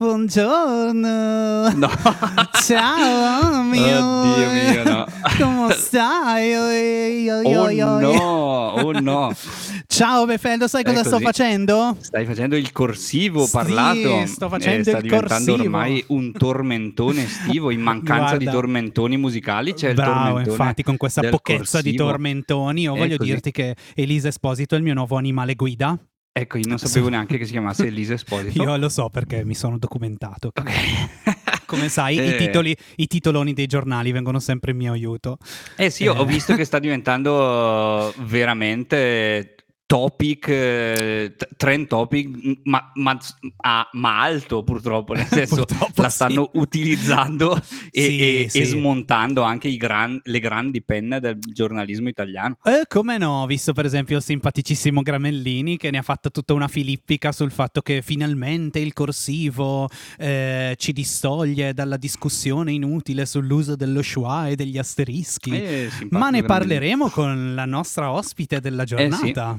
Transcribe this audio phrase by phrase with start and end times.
[0.00, 1.70] Buongiorno.
[1.74, 1.90] No.
[2.64, 5.06] Ciao, mio Oddio mio, no.
[5.36, 6.54] Come stai?
[6.54, 7.76] Oi, oi, Oh oi.
[7.76, 8.08] no,
[8.80, 9.34] oh no.
[9.88, 11.96] Ciao Befeldo, sai È cosa sto facendo?
[11.98, 14.26] Stai facendo il corsivo Sì, parlato.
[14.26, 15.62] sto facendo Eh, sta il diventando corsivo.
[15.64, 17.70] ormai un tormentone estivo.
[17.72, 18.60] In mancanza di Guarda.
[18.60, 20.50] tormentoni musicali c'è il Bravo, tormentone.
[20.56, 22.04] infatti, con questa pochezza di corsivo.
[22.04, 23.30] tormentoni, io È voglio così.
[23.30, 25.98] dirti che Elisa Esposito è il mio nuovo animale guida.
[26.40, 28.62] Ecco, io non sapevo neanche che si chiamasse Elisa Esposito.
[28.62, 30.52] Io lo so perché mi sono documentato.
[30.54, 30.70] Ok.
[31.66, 35.38] Come sai, i, Eh, titoli, i titoloni dei giornali vengono sempre in mio aiuto.
[35.76, 36.24] Eh sì, ho Eh.
[36.24, 39.54] visto che sta diventando veramente
[39.88, 43.18] topic, eh, trend topic, ma, ma-
[43.62, 46.14] ah, ma alto purtroppo, nel senso Purtroppo la sì.
[46.14, 47.56] stanno utilizzando
[47.90, 48.64] e, Sì, e- e sì.
[48.64, 52.58] smontando anche i gran- le grandi penne del giornalismo italiano.
[52.64, 56.52] Eh, come no, ho visto per esempio il simpaticissimo Gramellini che ne ha fatto tutta
[56.52, 63.74] una filippica sul fatto che finalmente il corsivo eh, ci distoglie dalla discussione inutile sull'uso
[63.74, 65.50] dello schwa e degli asterischi.
[65.50, 69.58] Eh, Ma ne parleremo con la nostra ospite della giornata,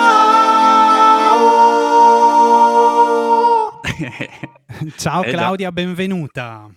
[4.97, 5.37] Ciao Eh già.
[5.37, 6.69] Claudia, benvenuta.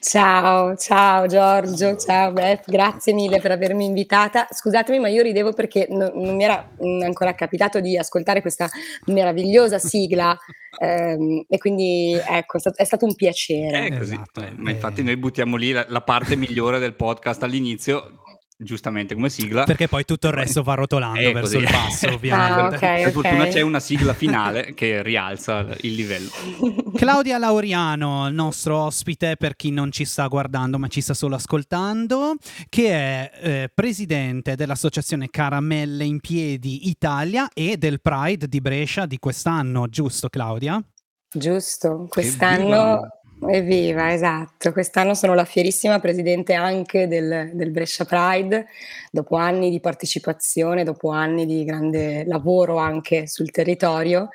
[0.00, 4.48] Ciao, ciao Giorgio, ciao Beth, grazie mille per avermi invitata.
[4.50, 8.68] Scusatemi, ma io ridevo perché no- non mi era mm, ancora capitato di ascoltare questa
[9.06, 10.36] meravigliosa sigla
[10.80, 13.86] ehm, e quindi ecco, è stato, un piacere.
[13.86, 14.14] È così.
[14.14, 14.72] Esatto, Eh, ma eh.
[14.72, 18.22] infatti noi buttiamo lì la, la parte migliore del podcast all'inizio,
[18.56, 19.64] giustamente come sigla.
[19.64, 21.64] Perché poi tutto il resto va rotolando È verso così.
[21.64, 22.52] il basso, ovviamente.
[22.52, 23.02] Ah, ok.
[23.04, 23.48] Per fortuna ok.
[23.50, 26.30] c'è una sigla finale che rialza il livello.
[26.96, 31.34] Claudia Laureano, il nostro ospite per chi non ci sta guardando ma ci sta solo
[31.34, 32.36] ascoltando,
[32.68, 39.18] che è eh, presidente dell'associazione Caramelle in Piedi Italia e del Pride di Brescia di
[39.18, 40.82] quest'anno, giusto Claudia?
[41.28, 43.15] Giusto, quest'anno
[43.48, 48.66] evviva, esatto, quest'anno sono la fierissima presidente anche del, del Brescia Pride,
[49.10, 54.28] dopo anni di partecipazione, dopo anni di grande lavoro anche sul territorio.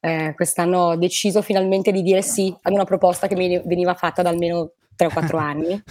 [0.00, 4.22] eh, quest'anno ho deciso finalmente di dire sì ad una proposta che mi veniva fatta
[4.22, 5.82] da almeno 3 o 4 anni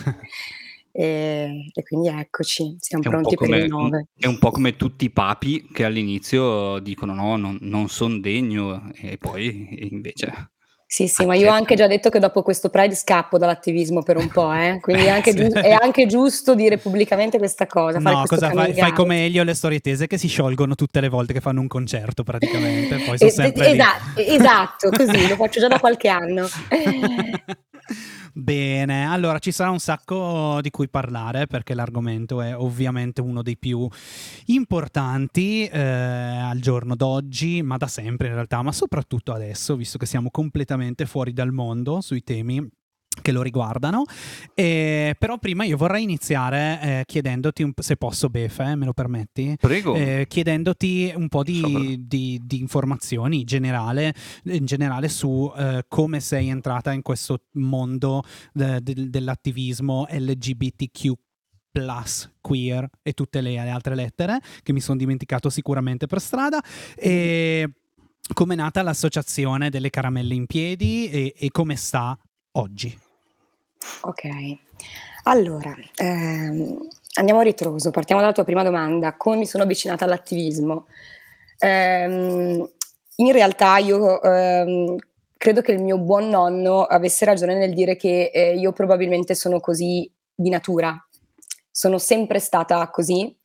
[0.92, 4.08] e, e quindi eccoci, siamo pronti per come, il 9.
[4.16, 8.92] è un po' come tutti i papi che all'inizio dicono no, non, non sono degno
[8.94, 10.52] e poi invece...
[10.94, 14.16] Sì, sì, ma io ho anche già detto che dopo questo Pride scappo dall'attivismo per
[14.16, 14.78] un po', eh?
[14.80, 15.38] quindi è anche, Sì.
[15.38, 17.98] giu- è anche giusto dire pubblicamente questa cosa.
[17.98, 18.76] No, cosa fai?
[18.76, 21.68] Fai come Elio le storie tese che si sciolgono tutte le volte che fanno un
[21.68, 26.48] concerto praticamente, poi sono Eh, sempre esatto, esatto, così, lo faccio già da qualche anno.
[28.34, 33.58] Bene, allora ci sarà un sacco di cui parlare perché l'argomento è ovviamente uno dei
[33.58, 33.88] più
[34.46, 40.06] importanti eh, al giorno d'oggi, ma da sempre in realtà, ma soprattutto adesso, visto che
[40.06, 42.68] siamo completamente fuori dal mondo sui temi
[43.22, 44.04] che lo riguardano.
[44.54, 48.94] Eh, però prima io vorrei iniziare eh, chiedendoti, un, se posso, Befe, eh, me lo
[48.94, 49.56] permetti?
[49.60, 49.96] Prego.
[49.96, 54.14] Eh, chiedendoti un po' di, di- di informazioni generale,
[54.46, 58.24] in generale su eh, come sei entrata in questo mondo
[58.56, 61.12] eh, del- dell'attivismo LGBTQ
[62.40, 66.62] queer e tutte le, le altre lettere che mi sono dimenticato sicuramente per strada
[66.96, 67.68] e
[68.32, 72.16] come è nata l'associazione delle caramelle in piedi e, e come sta
[72.52, 72.96] oggi
[74.02, 74.24] Ok,
[75.24, 80.88] allora ehm, andiamo a ritroso, partiamo dalla tua prima domanda, come mi sono avvicinata all'attivismo?
[81.60, 82.70] Ehm,
[83.18, 84.96] in realtà io ehm,
[85.38, 89.60] credo che il mio buon nonno avesse ragione nel dire che eh, io probabilmente sono
[89.60, 90.96] così di natura,
[91.72, 93.36] sono sempre stata così,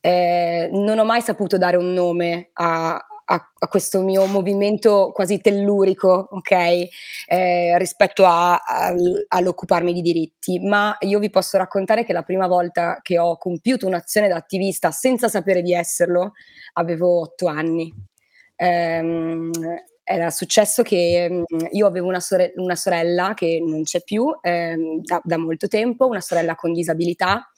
[0.00, 5.40] eh, non ho mai saputo dare un nome a, a- a questo mio movimento quasi
[5.40, 6.50] tellurico, ok?
[7.26, 12.46] eh, rispetto a- al- all'occuparmi di diritti, ma io vi posso raccontare che la prima
[12.46, 16.32] volta che ho compiuto un'azione da attivista senza sapere di esserlo
[16.74, 17.92] avevo otto anni.
[18.56, 19.50] Ehm,
[20.04, 21.42] era successo che mm,
[21.72, 26.06] io avevo una, sore- una sorella che non c'è più ehm, da, da molto tempo,
[26.06, 27.50] una sorella con disabilità.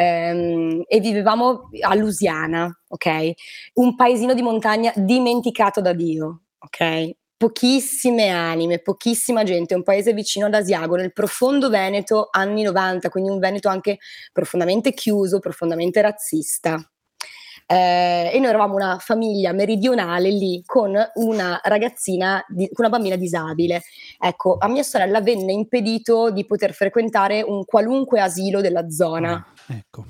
[0.00, 3.32] Ehm, e vivevamo a Lusiana, ok?
[3.74, 7.18] Un paesino di montagna dimenticato da Dio, ok?
[7.40, 13.30] pochissime anime, pochissima gente, un paese vicino ad Asiago, nel profondo Veneto, anni 90, quindi
[13.30, 13.96] un Veneto anche
[14.30, 16.89] profondamente chiuso, profondamente razzista.
[17.72, 23.14] Eh, e noi eravamo una famiglia meridionale lì con una ragazzina, di, con una bambina
[23.14, 23.82] disabile.
[24.18, 29.34] Ecco, a mia sorella venne impedito di poter frequentare un qualunque asilo della zona.
[29.68, 30.04] Ah, ecco.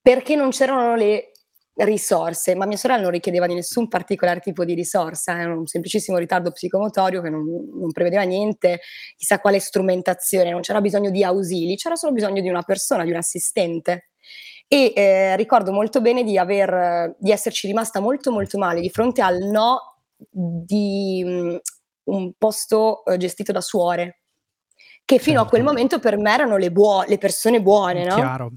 [0.00, 1.32] Perché non c'erano le
[1.78, 6.16] risorse, ma mia sorella non richiedeva di nessun particolare tipo di risorsa, era un semplicissimo
[6.16, 8.80] ritardo psicomotorio che non, non, prevedeva niente,
[9.16, 13.10] chissà quale strumentazione, non c'era bisogno di ausili, c'era solo bisogno di una persona, di
[13.10, 14.07] un assistente.
[14.68, 19.22] E eh, ricordo molto bene di, aver, di esserci rimasta molto molto male di fronte
[19.22, 21.58] al no di um,
[22.04, 24.20] un posto uh, gestito da suore,
[25.04, 25.40] che fino certo.
[25.40, 25.74] a quel certo.
[25.74, 28.14] momento per me erano le, buo- le persone buone, no?
[28.14, 28.52] Chiaro,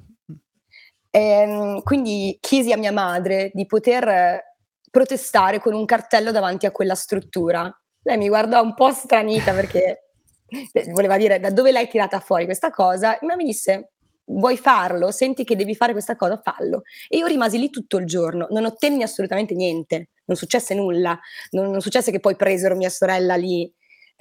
[1.13, 4.41] Ehm, quindi chiesi a mia madre di poter
[4.89, 7.69] protestare con un cartello davanti a quella struttura.
[8.03, 10.11] Lei mi guardò un po' stranita perché
[10.71, 13.91] eh, voleva dire da dove l'hai tirata fuori questa cosa, ma mi disse
[14.33, 15.11] vuoi farlo?
[15.11, 16.83] Senti che devi fare questa cosa, fallo.
[17.07, 21.19] E io rimasi lì tutto il giorno, non ottenni assolutamente niente, non successe nulla,
[21.51, 23.71] non, non successe che poi presero mia sorella lì,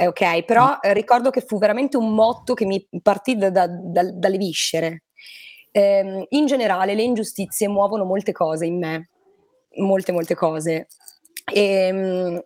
[0.00, 3.66] eh, ok, però eh, ricordo che fu veramente un motto che mi partì da, da,
[3.66, 5.04] da, dalle viscere,
[5.72, 9.10] ehm, in generale le ingiustizie muovono molte cose in me,
[9.76, 10.86] molte molte cose.
[11.52, 12.44] E, ehm,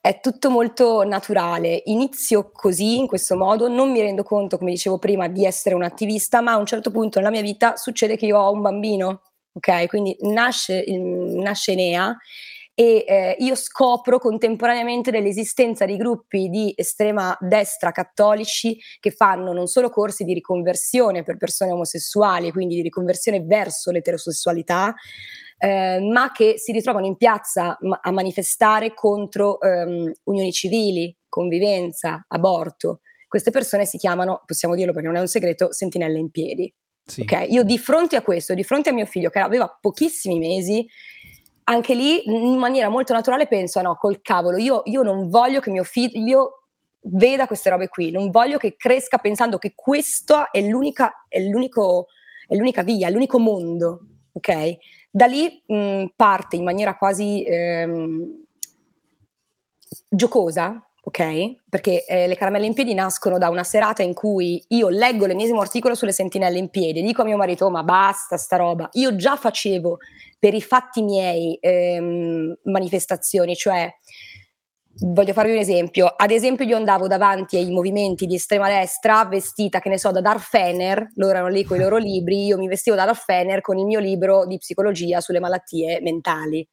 [0.00, 1.82] è tutto molto naturale.
[1.86, 5.82] Inizio così, in questo modo, non mi rendo conto, come dicevo prima, di essere un
[5.82, 9.22] attivista, ma a un certo punto nella mia vita succede che io ho un bambino,
[9.52, 9.86] ok?
[9.88, 12.16] Quindi nasce, nasce Nea
[12.74, 19.66] e eh, io scopro contemporaneamente dell'esistenza di gruppi di estrema destra cattolici che fanno non
[19.66, 24.94] solo corsi di riconversione per persone omosessuali, quindi di riconversione verso l'eterosessualità,
[25.58, 32.24] eh, ma che si ritrovano in piazza ma- a manifestare contro ehm, unioni civili, convivenza,
[32.28, 33.00] aborto.
[33.28, 36.72] Queste persone si chiamano, possiamo dirlo perché non è un segreto, sentinelle in piedi.
[37.04, 37.22] Sì.
[37.22, 37.52] Okay?
[37.52, 40.86] Io di fronte a questo, di fronte a mio figlio che aveva pochissimi mesi,
[41.70, 45.70] anche lì in maniera molto naturale penso, no, col cavolo, io, io non voglio che
[45.70, 46.64] mio figlio
[47.02, 52.08] veda queste robe qui, non voglio che cresca pensando che questa è l'unica, è l'unico,
[52.48, 54.00] è l'unica via, è l'unico mondo,
[54.32, 54.76] ok?
[55.12, 58.44] Da lì mh, parte in maniera quasi ehm,
[60.08, 61.54] giocosa, ok?
[61.68, 65.60] Perché eh, le caramelle in piedi nascono da una serata in cui io leggo l'ennesimo
[65.60, 68.88] articolo sulle sentinelle in piedi, dico a mio marito, ma basta sta roba.
[68.94, 69.98] Io già facevo
[70.40, 73.88] per i fatti miei ehm, manifestazioni, cioè
[75.02, 76.06] voglio farvi un esempio.
[76.06, 80.20] Ad esempio, io andavo davanti ai movimenti di estrema destra vestita, che ne so, da
[80.20, 83.60] Darth Fener, loro erano lì con i loro libri, io mi vestivo da Darth Fener
[83.60, 86.66] con il mio libro di psicologia sulle malattie mentali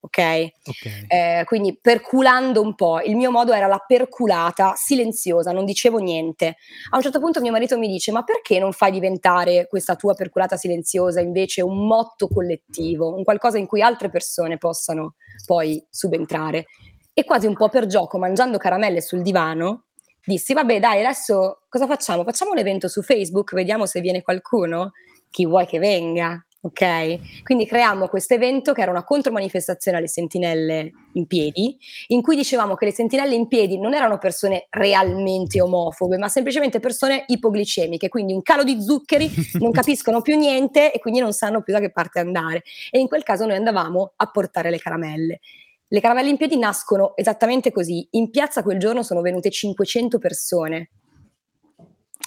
[0.00, 0.18] ok?
[0.64, 1.04] okay.
[1.08, 6.56] Eh, quindi perculando un po', il mio modo era la perculata silenziosa, non dicevo niente.
[6.90, 10.14] A un certo punto mio marito mi dice: Ma perché non fai diventare questa tua
[10.14, 15.14] perculata silenziosa invece un motto collettivo, un qualcosa in cui altre persone possano
[15.46, 16.66] poi subentrare?
[17.12, 19.86] E quasi un po' per gioco, mangiando caramelle sul divano,
[20.24, 22.24] dissi: Vabbè, dai, adesso cosa facciamo?
[22.24, 24.92] Facciamo un evento su Facebook, vediamo se viene qualcuno.
[25.30, 26.42] Chi vuoi che venga?
[26.60, 31.78] Ok, quindi creiamo questo evento che era una contromanifestazione alle sentinelle in piedi,
[32.08, 36.80] in cui dicevamo che le sentinelle in piedi non erano persone realmente omofobe, ma semplicemente
[36.80, 41.62] persone ipoglicemiche, quindi un calo di zuccheri, non capiscono più niente e quindi non sanno
[41.62, 42.64] più da che parte andare.
[42.90, 45.38] E in quel caso noi andavamo a portare le caramelle.
[45.86, 48.04] Le caramelle in piedi nascono esattamente così.
[48.12, 50.90] In piazza quel giorno sono venute 500 persone.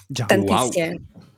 [0.08, 0.88] Già, Tantissime.
[0.88, 1.30] Wow.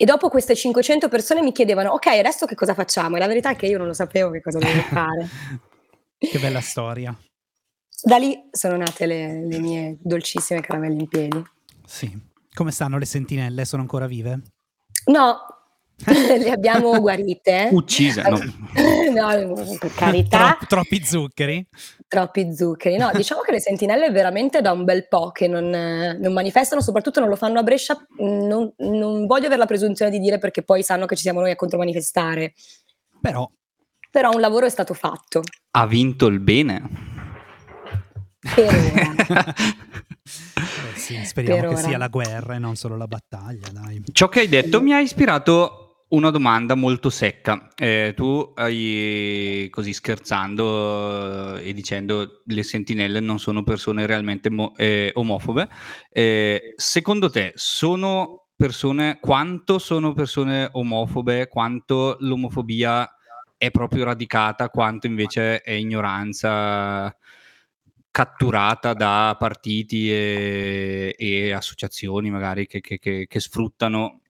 [0.00, 3.16] E dopo queste 500 persone mi chiedevano, ok, adesso che cosa facciamo?
[3.16, 5.28] E la verità è che io non lo sapevo che cosa dovevo fare.
[6.16, 7.14] che bella storia.
[8.02, 11.44] Da lì sono nate le, le mie dolcissime caramelle in piedi.
[11.84, 12.18] Sì.
[12.54, 13.66] Come stanno le sentinelle?
[13.66, 14.40] Sono ancora vive?
[15.04, 15.38] No,
[16.06, 17.68] le abbiamo guarite.
[17.70, 18.38] Uccise, no.
[19.12, 20.56] no per carità.
[20.56, 21.68] Tro- troppi zuccheri?
[22.10, 22.96] Troppi zuccheri.
[22.96, 27.20] No, diciamo che le sentinelle veramente da un bel po' che non, non manifestano, soprattutto
[27.20, 28.04] non lo fanno a Brescia.
[28.18, 31.52] Non, non, voglio avere la presunzione di dire perché poi sanno che ci siamo noi
[31.52, 32.54] a contromanifestare.
[33.20, 33.48] Però...
[34.10, 35.40] Però un lavoro è stato fatto.
[35.70, 36.82] Ha vinto il bene.
[38.40, 39.54] Per ora.
[39.54, 41.88] eh sì, speriamo per che ora.
[41.88, 43.68] sia la guerra e non solo la battaglia.
[43.70, 44.02] Dai.
[44.10, 47.70] Ciò che hai detto mi ha ispirato una domanda molto secca.
[47.76, 54.74] Eh, tu hai così scherzando eh, e dicendo le sentinelle non sono persone realmente mo-
[54.76, 55.68] eh, omofobe.
[56.10, 63.08] Eh, secondo te sono persone, quanto sono persone omofobe, quanto l'omofobia
[63.56, 67.14] è proprio radicata, quanto invece è ignoranza?
[68.12, 74.20] catturata da partiti e, e associazioni magari che, che, che, che sfruttano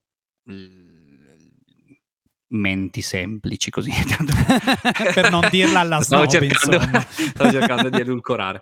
[2.51, 3.91] menti semplici così.
[5.15, 8.61] Per non dirla alla stavo snob cercando, stavo cercando di edulcorare.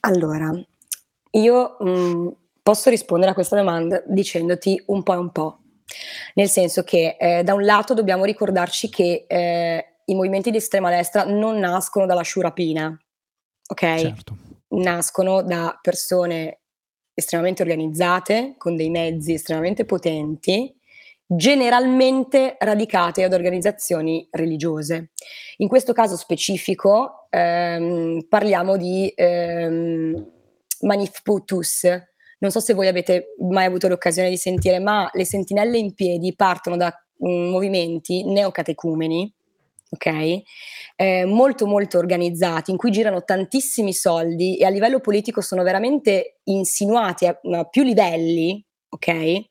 [0.00, 0.52] Allora
[1.32, 2.28] io mh, mm,
[2.62, 5.58] posso rispondere a questa domanda dicendoti un po' e un po'
[6.34, 10.90] nel senso che eh, da un lato dobbiamo ricordarci che eh, i movimenti di estrema
[10.90, 12.98] destra non nascono dalla sciurapina
[13.66, 13.98] ok?
[13.98, 14.36] Certo.
[14.68, 16.60] nascono da persone
[17.14, 20.75] estremamente organizzate con dei mezzi estremamente potenti
[21.26, 25.10] generalmente radicate ad organizzazioni religiose.
[25.58, 30.32] In questo caso specifico ehm, parliamo di ehm,
[30.82, 31.88] Manif Putus.
[32.38, 36.34] Non so se voi avete mai avuto l'occasione di sentire, ma le sentinelle in piedi
[36.34, 39.34] partono da um, movimenti neocatecumeni,
[39.90, 40.42] ok?
[40.96, 46.40] Eh, molto molto organizzati, in cui girano tantissimi soldi e a livello politico sono veramente
[46.44, 49.44] insinuati a, a più livelli, ok?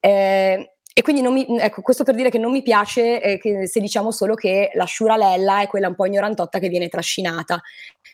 [0.00, 3.80] Eh, e quindi mi, ecco, questo per dire che non mi piace eh, che se
[3.80, 7.60] diciamo solo che la sciuralella è quella un po' ignorantotta che viene trascinata.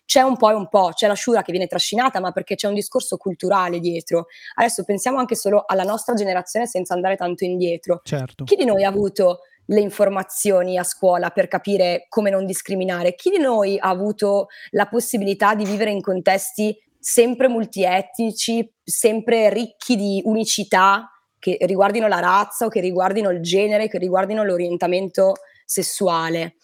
[0.05, 2.67] C'è un po' e un po', c'è la sciura che viene trascinata, ma perché c'è
[2.67, 4.27] un discorso culturale dietro.
[4.57, 8.01] Adesso pensiamo anche solo alla nostra generazione senza andare tanto indietro.
[8.03, 8.43] Certo.
[8.43, 13.15] Chi di noi ha avuto le informazioni a scuola per capire come non discriminare?
[13.15, 19.95] Chi di noi ha avuto la possibilità di vivere in contesti sempre multietnici, sempre ricchi
[19.95, 21.12] di unicità?
[21.43, 25.35] Che riguardino la razza o che riguardino il genere, che riguardino l'orientamento
[25.65, 26.55] sessuale.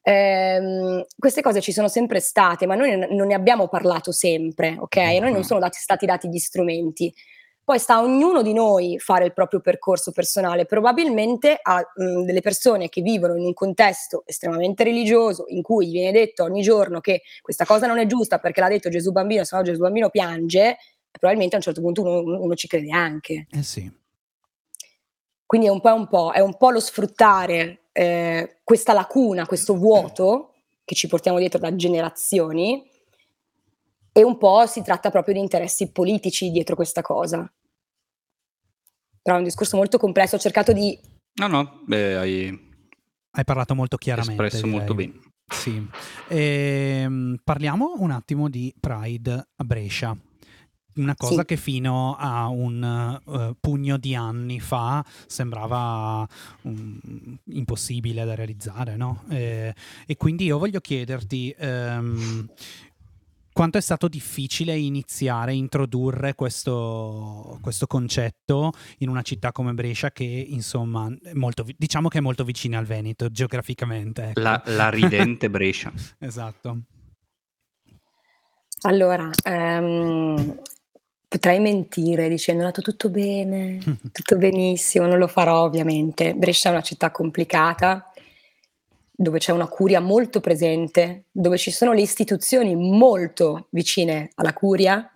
[0.00, 4.96] Eh, queste cose ci sono sempre state, ma noi non ne abbiamo parlato sempre, ok?
[4.96, 7.12] A noi non sono dati, stati dati gli strumenti.
[7.64, 10.66] Poi sta a ognuno di noi fare il proprio percorso personale.
[10.66, 16.12] Probabilmente a mh, delle persone che vivono in un contesto estremamente religioso, in cui viene
[16.12, 19.56] detto ogni giorno che questa cosa non è giusta perché l'ha detto Gesù bambino, se
[19.56, 20.76] no Gesù bambino piange,
[21.10, 23.48] probabilmente a un certo punto uno, uno ci crede anche.
[23.50, 24.06] Eh sì.
[25.48, 29.76] Quindi è un po', un po', è un po lo sfruttare eh, questa lacuna, questo
[29.76, 30.52] vuoto
[30.84, 32.86] che ci portiamo dietro da generazioni
[34.12, 37.50] e un po' si tratta proprio di interessi politici dietro questa cosa.
[39.22, 41.00] Però è un discorso molto complesso, ho cercato di...
[41.36, 42.66] No, no, beh, hai...
[43.30, 44.44] Hai parlato molto chiaramente.
[44.44, 44.78] Espresso direi.
[44.78, 45.18] molto bene.
[45.46, 45.82] Sì.
[46.28, 50.14] Ehm, parliamo un attimo di Pride a Brescia
[50.98, 51.46] una cosa sì.
[51.46, 56.26] che fino a un uh, pugno di anni fa sembrava
[56.62, 56.98] um,
[57.52, 59.24] impossibile da realizzare, no?
[59.30, 59.74] Eh,
[60.06, 62.48] e quindi io voglio chiederti um,
[63.58, 70.12] quanto è stato difficile iniziare a introdurre questo, questo, concetto in una città come Brescia
[70.12, 74.28] che insomma molto, diciamo che è molto vicina al Veneto geograficamente.
[74.28, 74.40] Ecco.
[74.40, 75.92] La, la ridente Brescia.
[76.20, 76.82] esatto.
[78.82, 80.56] Allora, um,
[81.28, 83.78] Potrei mentire dicendo è andato tutto bene,
[84.12, 86.34] tutto benissimo, non lo farò ovviamente.
[86.34, 88.10] Brescia è una città complicata,
[89.10, 95.12] dove c'è una curia molto presente, dove ci sono le istituzioni molto vicine alla curia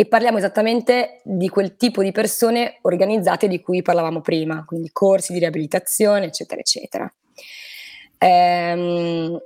[0.00, 5.32] e parliamo esattamente di quel tipo di persone organizzate di cui parlavamo prima, quindi corsi
[5.32, 7.14] di riabilitazione, eccetera, eccetera.
[8.18, 9.38] Ehm,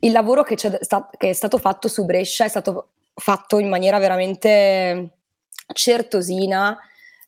[0.00, 3.98] il lavoro che, sta, che è stato fatto su Brescia è stato fatto in maniera
[3.98, 5.18] veramente
[5.72, 6.76] certosina,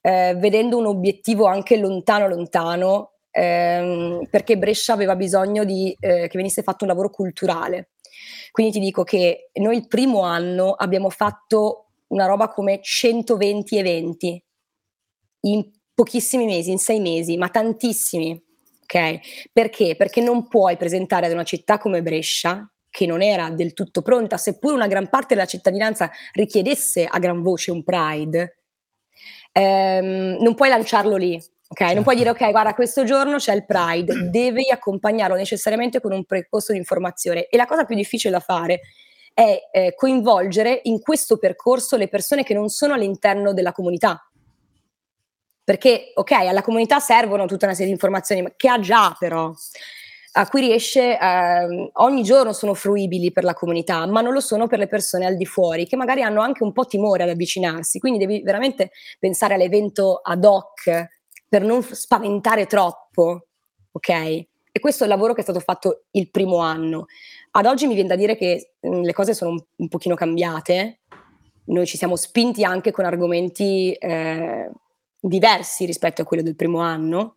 [0.00, 6.36] eh, vedendo un obiettivo anche lontano lontano, ehm, perché Brescia aveva bisogno di, eh, che
[6.36, 7.90] venisse fatto un lavoro culturale.
[8.50, 14.42] Quindi ti dico che noi il primo anno abbiamo fatto una roba come 120 eventi
[15.42, 18.40] in pochissimi mesi, in sei mesi, ma tantissimi.
[18.82, 19.48] Ok?
[19.52, 19.96] Perché?
[19.96, 24.36] Perché non puoi presentare ad una città come Brescia, che non era del tutto pronta,
[24.36, 28.58] seppur una gran parte della cittadinanza richiedesse a gran voce un Pride,
[29.50, 31.42] ehm, non puoi lanciarlo lì.
[31.68, 31.94] Okay?
[31.94, 36.26] Non puoi dire, ok, guarda, questo giorno c'è il Pride, devi accompagnarlo necessariamente con un
[36.26, 37.46] percorso di informazione.
[37.46, 38.80] E la cosa più difficile da fare
[39.32, 44.22] è eh, coinvolgere in questo percorso le persone che non sono all'interno della comunità.
[45.64, 49.50] Perché, ok, alla comunità servono tutta una serie di informazioni, che ha già però
[50.34, 54.66] a cui riesce, eh, ogni giorno sono fruibili per la comunità, ma non lo sono
[54.66, 57.98] per le persone al di fuori, che magari hanno anche un po' timore ad avvicinarsi.
[57.98, 61.08] Quindi devi veramente pensare all'evento ad hoc
[61.46, 63.48] per non spaventare troppo,
[63.92, 64.08] ok?
[64.08, 67.06] E questo è il lavoro che è stato fatto il primo anno.
[67.50, 70.14] Ad oggi mi viene da dire che mh, mm, le cose sono un, un, pochino
[70.14, 71.00] cambiate.
[71.64, 74.70] Noi ci siamo spinti anche con argomenti eh,
[75.20, 77.36] diversi rispetto a quello del primo anno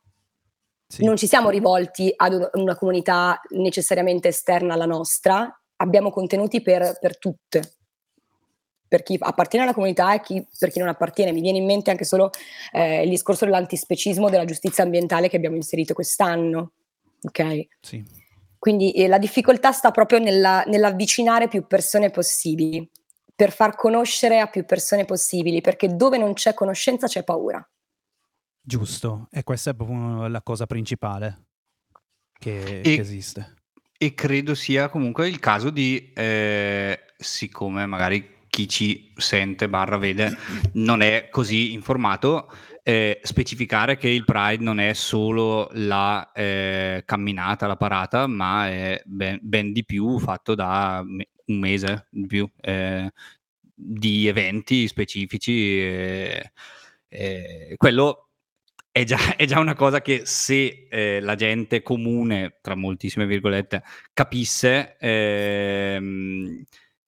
[0.87, 1.03] sì.
[1.03, 7.17] Non ci siamo rivolti ad una comunità necessariamente esterna alla nostra, abbiamo contenuti per, per
[7.17, 7.73] tutte,
[8.87, 11.31] per chi appartiene alla comunità e chi, per chi non appartiene.
[11.31, 12.29] Mi viene in mente anche solo
[12.71, 16.73] eh, il discorso dell'antispecismo, della giustizia ambientale che abbiamo inserito quest'anno.
[17.23, 17.67] Ok?
[17.81, 18.03] Sì.
[18.59, 22.89] Quindi eh, la difficoltà sta proprio nella, nell'avvicinare più persone possibili,
[23.35, 27.67] per far conoscere a più persone possibili, perché dove non c'è conoscenza c'è paura.
[28.67, 31.50] Giusto, e questa è proprio la cosa principale
[32.39, 33.53] che, E- che esiste.
[33.95, 40.36] E credo sia comunque il caso di, eh, siccome magari chi ci sente barra vede
[40.74, 47.67] non è così informato, eh, specificare che il Pride non è solo la eh, camminata,
[47.67, 53.12] la parata, ma è ben, ben di più fatto da un mese di più eh,
[53.75, 55.79] di eventi specifici.
[55.81, 56.51] eh,
[57.07, 58.25] eh, quello
[58.97, 63.83] è già, è già una cosa che se eh, la gente comune, tra moltissime virgolette,
[64.13, 66.63] capisse, ehm,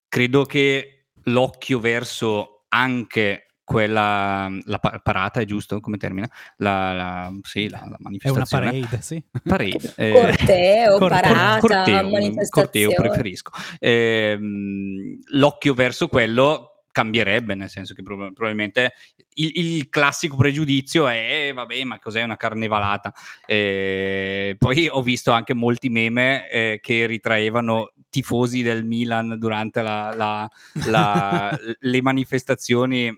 [0.09, 6.29] credo che l'occhio verso anche quella, la pa- parata è giusto come termine?
[6.57, 8.65] La, la- sì, la, la È una manifestazione.
[8.81, 9.23] parade, sì.
[9.43, 12.49] Parade, eh, Corteo, Cor- parata, corteo, manifestazione.
[12.49, 13.51] corteo preferisco.
[13.79, 18.93] Ehm, l'occhio verso quello cambierebbe, nel senso che prob- probabilmente
[19.35, 23.13] il, il classico pregiudizio è, "Eh, vabbè, ma cos'è una carnevalata?
[23.45, 30.11] Eh, poi ho visto anche molti meme eh, che ritraevano tifosi del Milan durante la-
[30.15, 30.49] la-
[30.87, 31.49] la-
[31.79, 33.15] le manifestazioni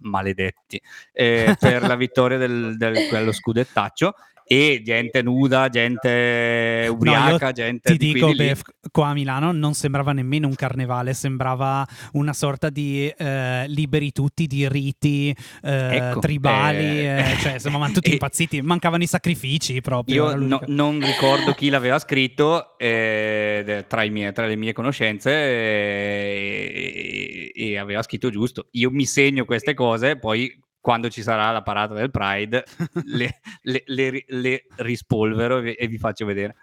[0.00, 0.78] maledetti
[1.12, 4.12] eh, per la vittoria del, del- quello scudettaccio
[4.48, 8.60] e gente nuda, gente ubriaca, gente Ti di dico, quelli beh,
[8.92, 14.46] qua a Milano non sembrava nemmeno un carnevale, sembrava una sorta di eh, liberi tutti
[14.46, 20.30] di riti eh, Ecco, tribali, eh, eh, cioè sembravano tutti impazziti, mancavano i sacrifici proprio.
[20.30, 25.32] Io no- non ricordo chi l'aveva scritto eh, tra, i miei- tra le mie conoscenze
[25.32, 28.68] eh, e, e aveva scritto giusto.
[28.72, 30.56] Io mi segno queste cose, poi
[30.86, 32.62] quando ci sarà la parata del Pride
[33.06, 36.54] le, le- le le rispolvero e vi- faccio vedere.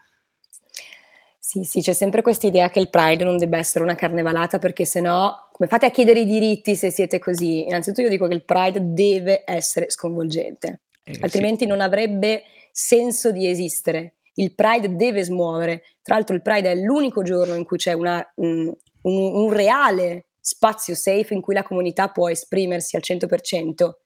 [1.38, 4.86] Sì, sì, c'è sempre questa idea che il Pride non debba essere una carnevalata perché
[4.86, 7.66] sennò come fate a chiedere i diritti se siete così?
[7.66, 11.20] Innanzitutto io dico che il Pride deve essere sconvolgente, Eh, sì.
[11.22, 14.14] altrimenti non avrebbe senso di esistere.
[14.36, 15.83] Il Pride deve smuovere.
[16.01, 18.70] Tra l'altro il Pride è l'unico giorno in cui c'è una, mm,
[19.01, 23.98] un, un reale spazio safe in cui la comunità può esprimersi al 100%.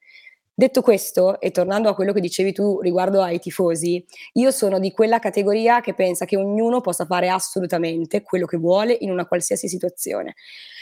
[0.60, 4.92] Detto questo, e tornando a quello che dicevi tu riguardo ai tifosi, io sono di
[4.92, 9.68] quella categoria che pensa che ognuno possa fare assolutamente quello che vuole in una qualsiasi
[9.68, 10.34] situazione.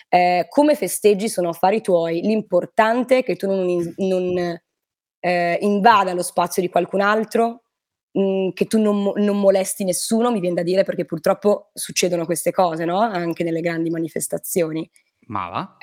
[0.07, 4.61] Eh, come festeggi sono affari tuoi, l'importante è che tu non, non,
[5.19, 7.63] eh, invada lo spazio di qualcun altro,
[8.11, 12.51] mh, che tu non, non molesti nessuno, mi viene da dire perché purtroppo succedono queste
[12.51, 12.99] cose, no?
[12.99, 14.89] Anche nelle grandi manifestazioni.
[15.27, 15.77] Ma va?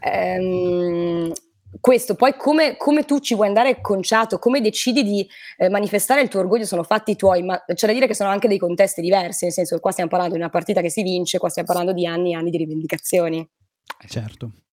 [0.00, 1.32] Ehm,
[1.80, 6.28] questo poi come, come tu ci vuoi andare conciato, come decidi di eh, manifestare il
[6.28, 9.44] tuo orgoglio sono fatti tuoi, ma c'è da dire che sono anche dei contesti diversi,
[9.44, 11.92] nel senso che qua stiamo parlando di una partita che si vince, qua stiamo parlando
[11.92, 13.48] di anni e anni di rivendicazioni.
[14.06, 14.63] Certo.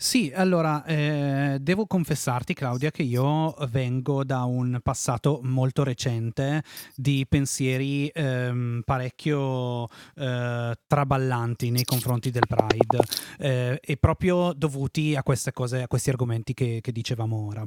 [0.00, 6.62] Sì, allora, eh, devo confessarti Claudia che io vengo da un passato molto recente
[6.94, 12.98] di pensieri ehm, parecchio eh, traballanti nei confronti del Pride
[13.38, 17.66] eh, e proprio dovuti a queste cose, a questi argomenti che, che dicevamo ora.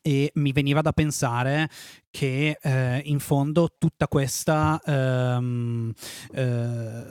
[0.00, 1.68] E mi veniva da pensare
[2.10, 5.92] che eh, in fondo tutta questa, ehm,
[6.34, 7.06] eh,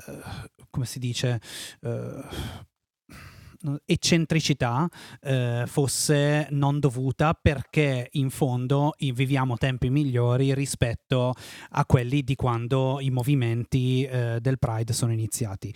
[0.69, 1.41] come si dice,
[1.81, 2.76] no,
[3.85, 4.89] eccentricità
[5.21, 11.33] eh, fosse non dovuta perché in fondo viviamo tempi migliori rispetto
[11.71, 15.73] a quelli di quando i movimenti eh, del Pride sono iniziati.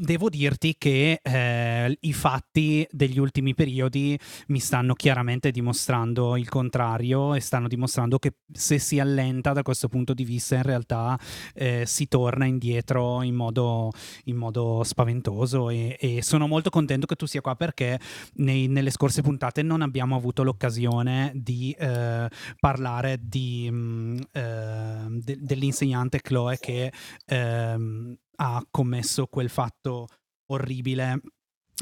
[0.00, 7.34] Devo dirti che eh, i fatti degli ultimi periodi mi stanno chiaramente dimostrando il contrario
[7.34, 11.18] e stanno dimostrando che se si allenta da questo punto di vista in realtà
[11.52, 13.90] eh, si torna indietro in modo,
[14.26, 17.98] in modo spaventoso e, e sono molto contento che tu sia qua perché
[18.34, 22.28] nei- nelle scorse puntate non abbiamo avuto l'occasione di eh,
[22.60, 26.92] parlare di, mm, eh, de- dell'insegnante Chloe che
[27.26, 30.06] ehm, ha commesso quel fatto
[30.46, 31.20] orribile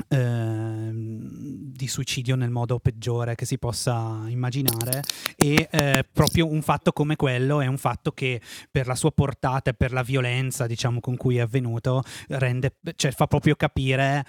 [0.08, 5.02] ehm, di suicidio nel modo peggiore che si possa immaginare
[5.36, 8.40] e eh, proprio un fatto come quello è un fatto che
[8.70, 13.12] per la sua portata e per la violenza diciamo con cui è avvenuto rende, cioè
[13.12, 14.24] fa proprio capire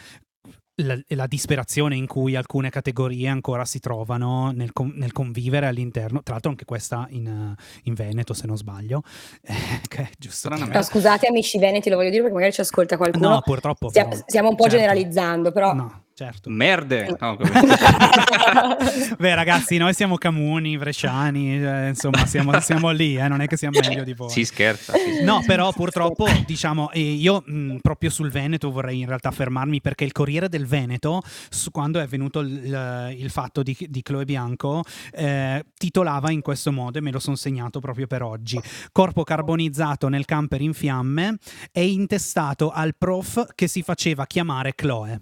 [0.77, 6.33] la, la, disperazione in cui alcune categorie ancora si trovano nel, nel convivere all'interno, tra
[6.33, 9.03] l'altro anche questa in, in Veneto se non sbaglio.
[9.97, 10.49] Eh, giusto.
[10.49, 13.29] No, scusate amici veneti, lo voglio dire perché magari ci ascolta qualcuno.
[13.29, 13.89] No, purtroppo.
[13.89, 14.77] Stiamo, stiamo un po' certo.
[14.77, 15.73] generalizzando, però...
[15.73, 16.49] No certo.
[16.49, 17.15] Merde.
[17.19, 17.37] No,
[19.19, 23.55] Beh, ragazzi, noi siamo Camuni, Bresciani, eh, insomma, siamo, siamo lì, eh, non è che
[23.55, 24.31] siamo meglio di voi.
[24.31, 24.93] Si scherza.
[24.93, 25.23] Si scherza.
[25.23, 30.11] No, però purtroppo, diciamo, io mh, proprio sul Veneto vorrei in realtà fermarmi perché il
[30.11, 35.63] Corriere del Veneto, su, quando è venuto il, il fatto di, di Chloe Bianco, eh,
[35.77, 38.59] titolava in questo modo e me lo sono segnato proprio per oggi.
[38.91, 41.37] Corpo carbonizzato nel camper in fiamme
[41.71, 45.21] è intestato al prof che si faceva chiamare Chloe.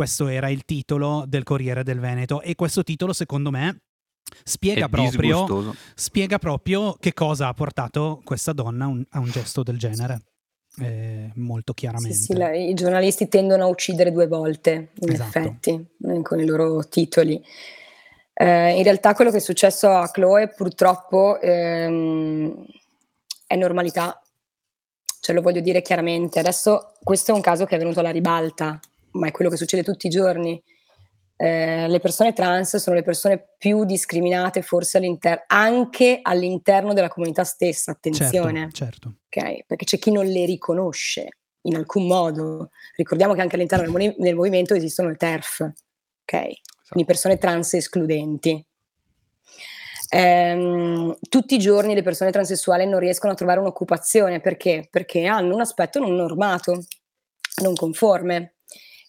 [0.00, 3.82] Questo era il titolo del Corriere del Veneto e questo titolo secondo me
[4.44, 9.76] spiega proprio, spiega proprio, che cosa ha portato questa donna un, a un gesto del
[9.76, 10.22] genere.
[10.80, 12.16] Eh, molto chiaramente.
[12.16, 15.38] Sì, sì, la, I giornalisti tendono a uccidere due volte, in esatto.
[15.38, 17.38] effetti, eh, con i loro titoli.
[18.32, 22.64] Eh, in realtà quello che è successo a Chloe purtroppo ehm,
[23.46, 24.18] è normalità,
[25.20, 26.38] ce lo voglio dire chiaramente.
[26.38, 28.80] Adesso questo è un caso che è venuto alla ribalta,
[29.12, 30.62] ma è quello che succede tutti i giorni.
[31.36, 37.44] Eh, le persone trans sono le persone più discriminate forse all'inter- anche all'interno della comunità
[37.44, 38.68] stessa, attenzione.
[38.72, 39.14] Certo, certo.
[39.26, 39.64] Okay?
[39.66, 41.28] Perché c'è chi non le riconosce
[41.62, 42.70] in alcun modo.
[42.96, 45.72] Ricordiamo che anche all'interno del, moni- del movimento esistono le TERF, okay?
[46.24, 47.04] quindi esatto.
[47.04, 48.64] persone trans escludenti.
[50.12, 54.88] Ehm, tutti i giorni le persone transessuali non riescono a trovare un'occupazione perché?
[54.90, 56.84] Perché hanno un aspetto non normato,
[57.62, 58.56] non conforme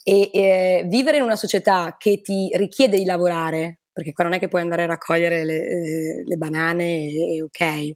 [0.04, 4.40] e eh, vivere in una società che ti richiede di lavorare, perché qua non è
[4.40, 7.92] che puoi andare a raccogliere le, eh, le banane e, e ok,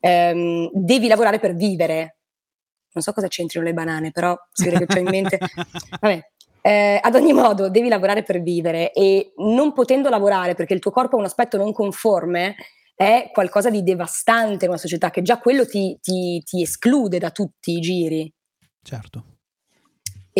[0.00, 2.16] ehm, devi lavorare per vivere.
[2.92, 5.38] Non so cosa c'entrino le banane, però si vede che c'ho in mente.
[6.00, 6.20] Vabbè,
[6.62, 10.90] eh, ad ogni modo, devi lavorare per vivere e non potendo lavorare perché il tuo
[10.90, 12.56] corpo ha un aspetto non conforme
[12.94, 17.30] è qualcosa di devastante in una società che già quello ti, ti, ti esclude da
[17.30, 18.30] tutti i giri.
[18.82, 19.24] Certo.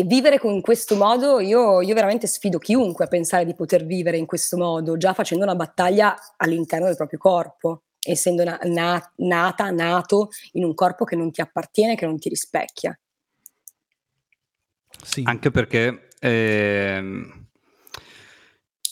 [0.00, 4.16] E vivere con questo modo, io, io, veramente sfido chiunque a pensare di poter vivere
[4.16, 9.68] in questo modo, già facendo una battaglia all'interno del proprio corpo, essendo na- na- nata,
[9.68, 12.98] nato in un corpo che non ti appartiene, che non ti rispecchia.
[15.02, 15.20] Sì.
[15.26, 17.30] Anche perché eh,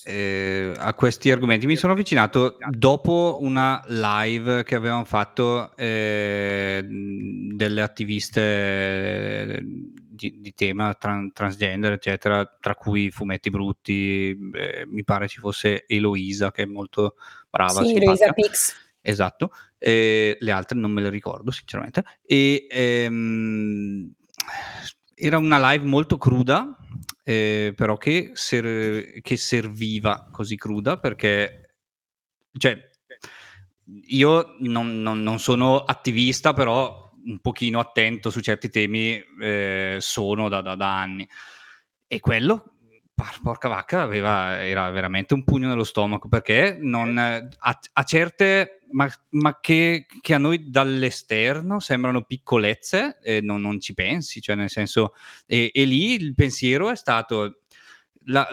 [0.05, 7.81] eh, a questi argomenti mi sono avvicinato dopo una live che avevamo fatto eh, delle
[7.81, 9.65] attiviste
[10.19, 15.85] di, di tema tran, transgender, eccetera, tra cui fumetti brutti, eh, mi pare ci fosse
[15.87, 17.15] Eloisa che è molto
[17.49, 17.85] brava.
[17.85, 18.75] Sì, Eloisa Pix.
[19.01, 22.05] Esatto, e le altre non me le ricordo sinceramente.
[22.27, 24.13] E, ehm,
[25.15, 26.77] era una live molto cruda,
[27.25, 31.77] eh, però che, ser- che, serviva così cruda perché,
[32.57, 32.79] cioè,
[34.09, 40.49] io non, non, non sono attivista, però un pochino attento su certi temi eh, sono
[40.49, 41.29] da, da, da, anni.
[42.07, 42.75] E quello,
[43.43, 49.11] porca vacca, aveva, era veramente un pugno nello stomaco perché non, a, a certe, ma,
[49.31, 54.71] ma che, che, a noi dall'esterno sembrano piccolezze, e non, non ci pensi, cioè nel
[54.71, 55.15] senso,
[55.47, 57.63] e, e lì il pensiero è stato...
[58.31, 58.47] La,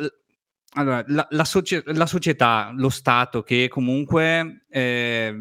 [0.77, 5.33] allora, la, la, socie- la, società, lo Stato che comunque eh,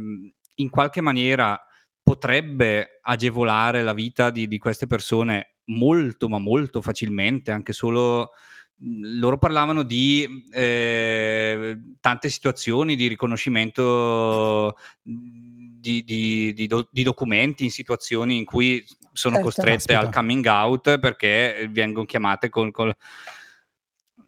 [0.54, 1.60] in qualche maniera
[2.04, 8.32] potrebbe agevolare la vita di, di queste persone molto, ma molto facilmente, anche solo
[8.76, 17.64] mhmm, loro parlavano di eh, tante situazioni di riconoscimento di, di, di, do, di, documenti
[17.64, 20.00] in situazioni in cui sono certo, costrette aspetta.
[20.00, 22.92] al coming out perché vengono chiamate con, con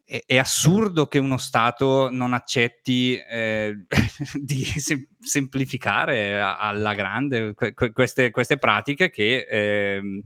[0.07, 3.85] è, è, assurdo che uno Stato non accetti eh,
[4.41, 10.23] di sem- semplificare alla grande que- queste, queste, pratiche che eh,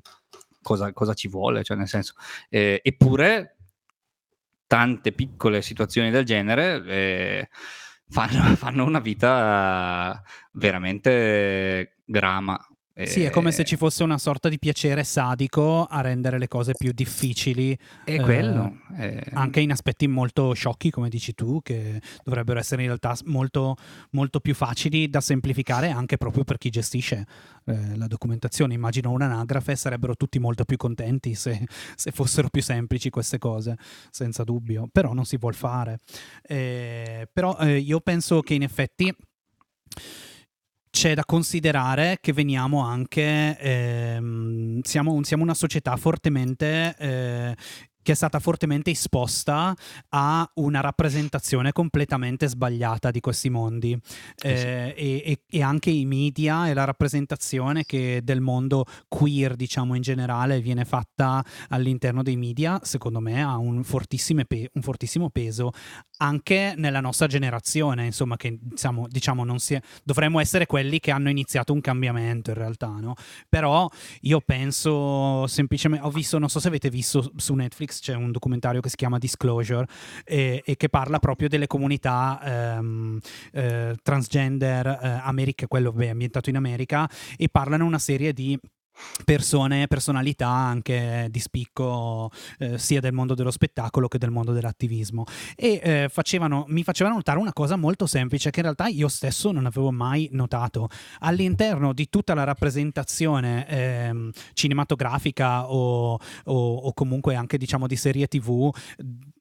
[0.62, 2.14] cosa, cosa, ci vuole, cioè nel senso,
[2.50, 3.56] eh, eppure
[4.66, 7.48] tante piccole situazioni del genere eh,
[8.08, 12.58] fanno, fanno una vita veramente grama
[13.06, 16.72] sì, è come se ci fosse una sorta di piacere sadico a rendere le cose
[16.76, 17.76] più difficili.
[18.04, 18.80] È eh, quello.
[18.96, 19.22] Eh.
[19.32, 23.76] Anche in aspetti molto sciocchi, come dici tu, che dovrebbero essere in realtà molto,
[24.10, 27.26] molto più facili da semplificare anche proprio per chi gestisce
[27.66, 28.74] eh, la documentazione.
[28.74, 33.76] Immagino un'anagrafe, sarebbero tutti molto più contenti se, se, fossero più semplici queste cose,
[34.10, 34.88] senza dubbio.
[34.90, 35.98] Però non si vuol fare.
[36.42, 39.14] Eh, però eh, io penso che in effetti
[40.90, 47.56] c'è da considerare che veniamo anche, ehm, siamo, siamo, una società fortemente eh,
[48.02, 49.74] che è stata fortemente esposta
[50.10, 53.98] a una rappresentazione completamente sbagliata di questi mondi
[54.42, 59.94] eh, e, e, e, anche i media e la rappresentazione che del mondo queer diciamo
[59.94, 65.28] in generale viene fatta all'interno dei media secondo me ha un fortissimo, pe- un fortissimo
[65.28, 65.72] peso
[66.18, 71.10] anche nella nostra generazione insomma che diciamo, diciamo non si è, dovremmo essere quelli che
[71.10, 73.14] hanno iniziato un cambiamento in realtà no?
[73.48, 73.88] però
[74.22, 78.30] io penso semplicemente ho visto non so se avete visto su Netflix Netflix c'è un
[78.30, 79.86] documentario che si chiama Disclosure
[80.24, 83.18] e, e che parla proprio delle comunità ehm,
[83.52, 88.58] eh, transgender eh, America, quello beh, ambientato in America, e parlano una serie di
[89.24, 95.24] persone, personalità anche di spicco eh, sia del mondo dello spettacolo che del mondo dell'attivismo.
[95.56, 99.52] E eh, facevano, mi facevano notare una cosa molto semplice che in realtà io stesso
[99.52, 100.88] non avevo mai notato.
[101.20, 108.26] All'interno di tutta la rappresentazione eh, cinematografica o, o, o, comunque anche diciamo di serie
[108.26, 108.70] tv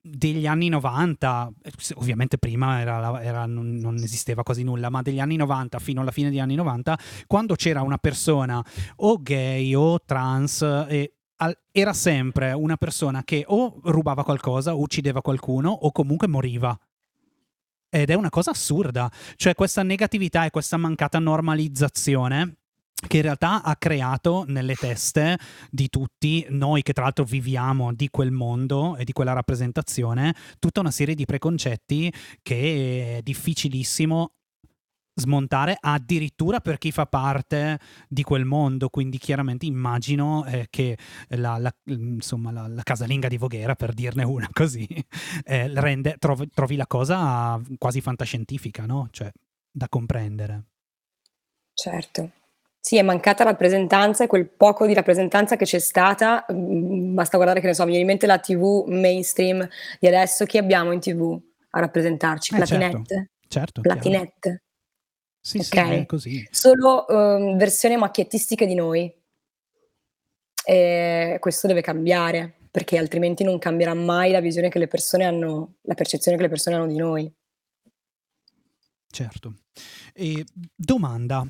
[0.09, 1.51] degli anni 90
[1.95, 6.11] ovviamente prima era, era, non, non esisteva quasi nulla ma degli anni 90 fino alla
[6.11, 8.63] fine degli anni 90 quando c'era una persona
[8.97, 11.13] o gay gay o trans e
[11.71, 16.77] era sempre una persona che o rubava qualcosa, o uccideva qualcuno o comunque moriva.
[17.91, 22.57] Ed è una cosa assurda, cioè questa negatività e questa mancata normalizzazione
[23.07, 25.38] che in realtà ha creato nelle teste
[25.69, 30.81] di tutti noi che tra l'altro viviamo di quel mondo e di quella rappresentazione tutta
[30.81, 34.33] una serie di preconcetti che è difficilissimo
[35.19, 38.89] smontare addirittura per chi fa parte di quel mondo.
[38.89, 40.97] Quindi chiaramente immagino eh, che
[41.29, 44.88] la, la, insomma, la, la, casalinga di Voghera, per dirne una così,
[45.43, 49.09] eh, rende, trovi, trovi, la cosa quasi fantascientifica, no?
[49.12, 49.29] Cioè,
[49.69, 50.63] da comprendere.
[51.73, 52.31] Certo.
[52.81, 57.59] Sì, è mancata rappresentanza e quel poco di rappresentanza che c'è stata, mm, basta guardare
[57.59, 59.67] che ne so, mi viene in mente la TV mainstream
[59.99, 61.37] di adesso, chi abbiamo in TV
[61.71, 62.53] a rappresentarci?
[62.53, 63.15] Eh, Platinette?
[63.15, 64.63] Certo, certo Platinette.
[65.41, 66.47] Sì, sì, è così.
[66.51, 69.13] Solo um, versioni macchiettistiche di noi.
[70.65, 75.75] E questo deve cambiare, perché altrimenti non cambierà mai la visione che le persone hanno,
[75.81, 77.33] la percezione che le persone hanno di noi.
[79.11, 79.55] Certo.
[80.13, 81.47] E domanda,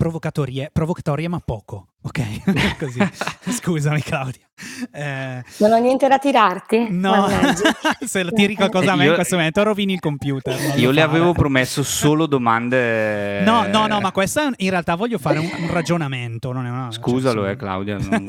[0.00, 2.78] provocatorie, provocatorie ma poco, ok?
[2.80, 3.00] Così,
[3.52, 4.48] scusami Claudia.
[4.90, 6.86] Eh, non ho niente da tirarti?
[6.88, 7.28] No,
[8.06, 10.78] se lo tiri qualcosa a me io, in questo momento rovini il computer.
[10.78, 13.42] Io le avevo promesso solo domande...
[13.42, 16.50] No, no, no, ma questa in realtà voglio fare un, un ragionamento.
[16.50, 17.98] Non è una, Scusalo, cioè, eh Claudia.
[17.98, 18.24] Non...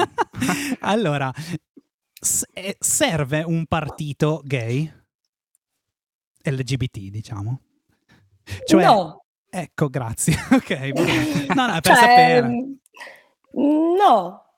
[0.81, 1.31] allora,
[2.19, 4.91] s- eh, serve un partito gay?
[6.43, 7.61] LGBT, diciamo?
[8.65, 9.20] Cioè, no.
[9.53, 10.33] Ecco, grazie.
[10.49, 10.69] ok,
[11.53, 12.47] no, no, per cioè, sapere.
[12.47, 14.51] Mm, no,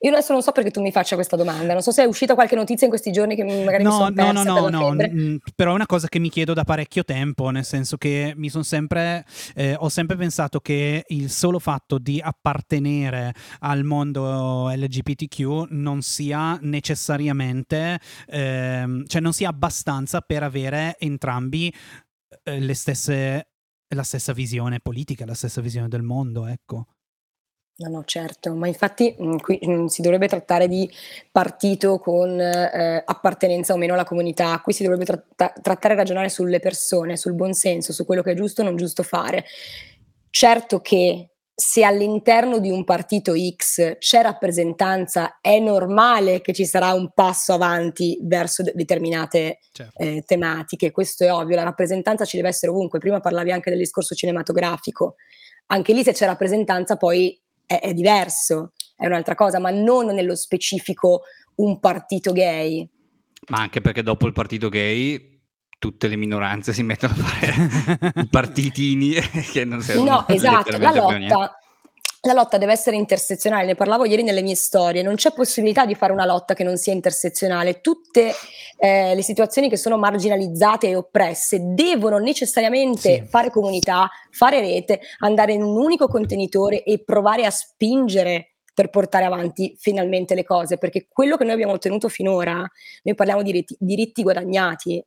[0.00, 2.34] io adesso non so perché tu mi faccia questa domanda, non so se è uscita
[2.34, 4.94] qualche notizia in questi giorni che magari no, mi sono persa No, no, no, no,
[4.94, 8.48] mm, però è una cosa che mi chiedo da parecchio tempo, nel senso che mi
[8.48, 9.24] sono sempre,
[9.54, 16.58] eh, ho sempre pensato che il solo fatto di appartenere al mondo LGBTQ non sia
[16.60, 21.72] necessariamente, eh, cioè non sia abbastanza per avere entrambi
[22.44, 23.51] eh, le stesse
[23.94, 26.86] la stessa visione politica, la stessa visione del mondo, ecco.
[27.74, 30.88] No, no, certo, ma infatti mh, mm, qui mh, mm, si dovrebbe trattare di
[31.30, 36.28] partito con eh, appartenenza o meno alla comunità, qui si dovrebbe tratta- trattare e ragionare
[36.28, 39.44] sulle persone, sul buon senso, su quello che è giusto o non giusto fare.
[40.28, 46.92] Certo che se all'interno di un partito X c'è rappresentanza, è normale che ci sarà
[46.92, 49.98] un passo avanti verso de- determinate certo.
[49.98, 53.78] eh, tematiche, questo è ovvio, la rappresentanza ci deve essere ovunque, prima parlavi anche del
[53.78, 55.16] discorso cinematografico,
[55.66, 60.34] anche lì se c'è rappresentanza poi è, è diverso, è un'altra cosa, ma non nello
[60.34, 61.22] specifico
[61.56, 62.88] un partito gay.
[63.48, 65.31] Ma anche perché dopo il partito gay
[65.82, 69.14] tutte le minoranze si mettono a fare i partitini
[69.52, 71.58] che non servono No, esatto, la lotta,
[72.20, 75.96] la lotta deve essere intersezionale, ne parlavo ieri nelle mie storie, non c'è possibilità di
[75.96, 78.32] fare una lotta che non sia intersezionale, tutte
[78.78, 83.24] eh, le situazioni che sono marginalizzate e oppresse devono necessariamente sì.
[83.28, 89.24] fare comunità, fare rete, andare in un unico contenitore e provare a spingere per portare
[89.24, 93.76] avanti finalmente le cose, perché quello che noi abbiamo ottenuto finora, noi parliamo di diritti,
[93.80, 95.04] diritti guadagnati,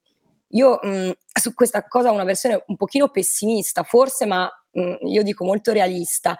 [0.55, 4.81] io mh, mhmm, su questa cosa ho una versione un pochino pessimista, forse, ma mh,
[4.81, 6.37] mhmm, io dico molto realista.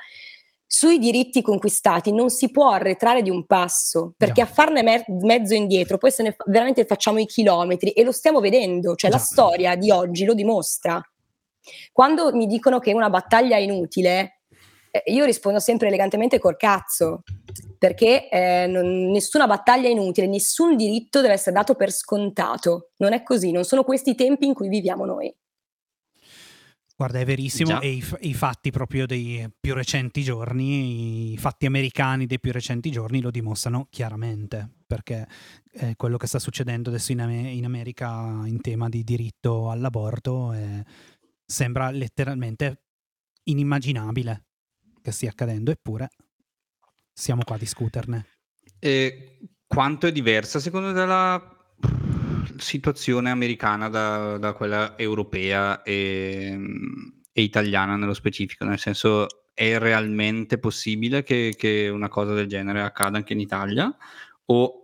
[0.68, 4.48] Sui diritti conquistati non si può arretrare di un passo, perché no.
[4.48, 8.12] a farne me- mezzo indietro poi se ne fa- veramente facciamo i chilometri e lo
[8.12, 9.18] stiamo vedendo, cioè no.
[9.18, 11.00] la storia di oggi lo dimostra.
[11.92, 14.42] Quando mi dicono che una battaglia è inutile,
[14.92, 17.24] eh, io rispondo sempre elegantemente col cazzo,
[17.86, 22.94] perché eh, non, nessuna battaglia è inutile, nessun diritto deve essere dato per scontato.
[22.98, 25.32] Non è così, non sono questi i tempi in cui viviamo noi.
[26.98, 32.26] Guarda, è verissimo e i, i, fatti proprio dei più recenti giorni, i fatti americani
[32.26, 35.28] dei più recenti giorni lo dimostrano chiaramente, perché
[35.74, 40.82] eh, quello che sta succedendo adesso in, in, America in tema di diritto all'aborto è,
[41.46, 42.82] sembra letteralmente
[43.44, 44.46] inimmaginabile
[45.04, 46.10] che stia accadendo, eppure
[47.16, 48.26] siamo qua a discuterne.
[48.78, 51.42] E quanto è diversa secondo te la
[52.58, 56.60] situazione americana da, da quella europea e,
[57.32, 58.66] e, italiana nello specifico?
[58.66, 63.96] Nel senso, è realmente possibile che, che una cosa del genere accada anche in Italia?
[64.48, 64.84] O,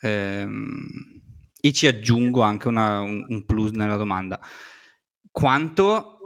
[0.00, 1.22] ehm,
[1.58, 4.38] e ci aggiungo anche una, un, un plus nella domanda.
[5.30, 6.18] Quanto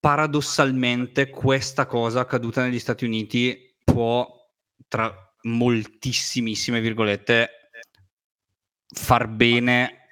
[0.00, 4.41] paradossalmente questa cosa accaduta negli Stati Uniti può,
[4.88, 7.70] tra moltissimissime virgolette,
[8.94, 10.06] far bene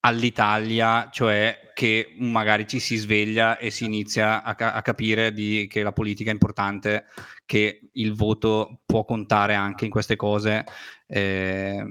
[0.00, 5.66] all'Italia, cioè che magari ci si sveglia e si inizia a, ca- a capire di,
[5.68, 7.06] che la politica è importante,
[7.46, 10.64] che il voto può contare anche in queste cose.
[11.06, 11.84] Eh,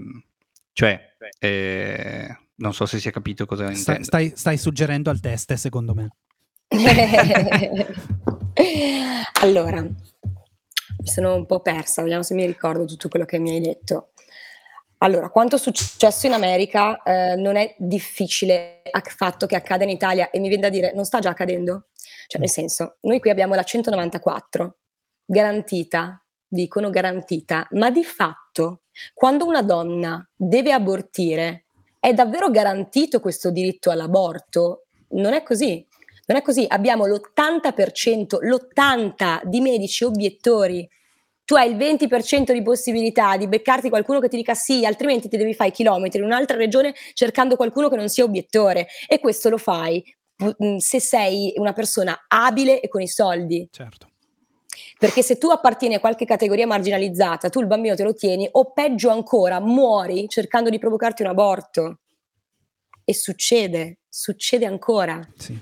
[0.74, 5.54] cioè, eh, non so se si è capito cosa stai, stai, stai suggerendo al test,
[5.54, 6.10] secondo me.
[9.42, 9.86] allora,
[11.02, 14.12] mi sono un po' persa, vediamo se mi ricordo tutto quello che mi hai detto.
[15.00, 19.90] Allora, quanto è successo in America eh, non è difficile a fatto che accada in
[19.90, 21.88] Italia e mi viene da dire non sta già accadendo.
[22.28, 24.78] Cioè, nel senso, noi qui abbiamo la 194,
[25.26, 28.84] garantita, dicono garantita, ma di fatto,
[29.14, 31.66] quando una donna deve abortire,
[32.00, 34.86] è davvero garantito questo diritto all'aborto?
[35.10, 35.86] Non è così.
[36.32, 40.90] Non è così, abbiamo l'80%, l'80% di medici obiettori
[41.44, 45.36] tu hai il 20% di possibilità di beccarti qualcuno che ti dica sì, altrimenti ti
[45.36, 48.88] devi fare chilometri in un'altra regione cercando qualcuno che non sia obiettore.
[49.06, 50.02] E questo lo fai
[50.78, 53.68] se sei una persona abile e con i soldi.
[53.70, 54.08] Certo.
[54.98, 58.72] Perché se tu appartieni a qualche categoria marginalizzata, tu il bambino te lo tieni, o
[58.72, 62.00] peggio ancora, muori cercando di provocarti un aborto.
[63.04, 65.20] E succede, succede ancora.
[65.36, 65.60] Sì.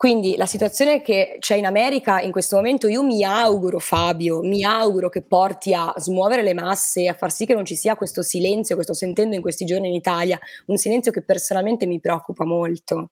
[0.00, 4.64] Quindi la situazione che c'è in America in questo momento, io mi auguro, Fabio, mi
[4.64, 8.22] auguro che porti a smuovere le masse a far sì che non ci sia questo
[8.22, 12.46] silenzio che sto sentendo in questi giorni in Italia, un silenzio che personalmente mi preoccupa
[12.46, 13.10] molto.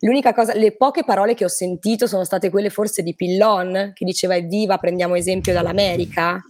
[0.00, 4.04] L'unica cosa, le poche parole che ho sentito sono state quelle forse di Pillon, che
[4.04, 6.40] diceva evviva, prendiamo esempio dall'America.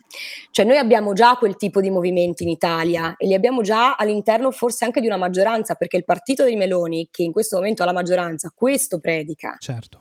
[0.50, 4.50] Cioè noi abbiamo già quel tipo di movimenti in Italia e li abbiamo già all'interno
[4.50, 7.86] forse anche di una maggioranza, perché il partito dei Meloni, che in questo momento ha
[7.86, 9.56] la maggioranza, questo predica.
[9.58, 10.00] Certo.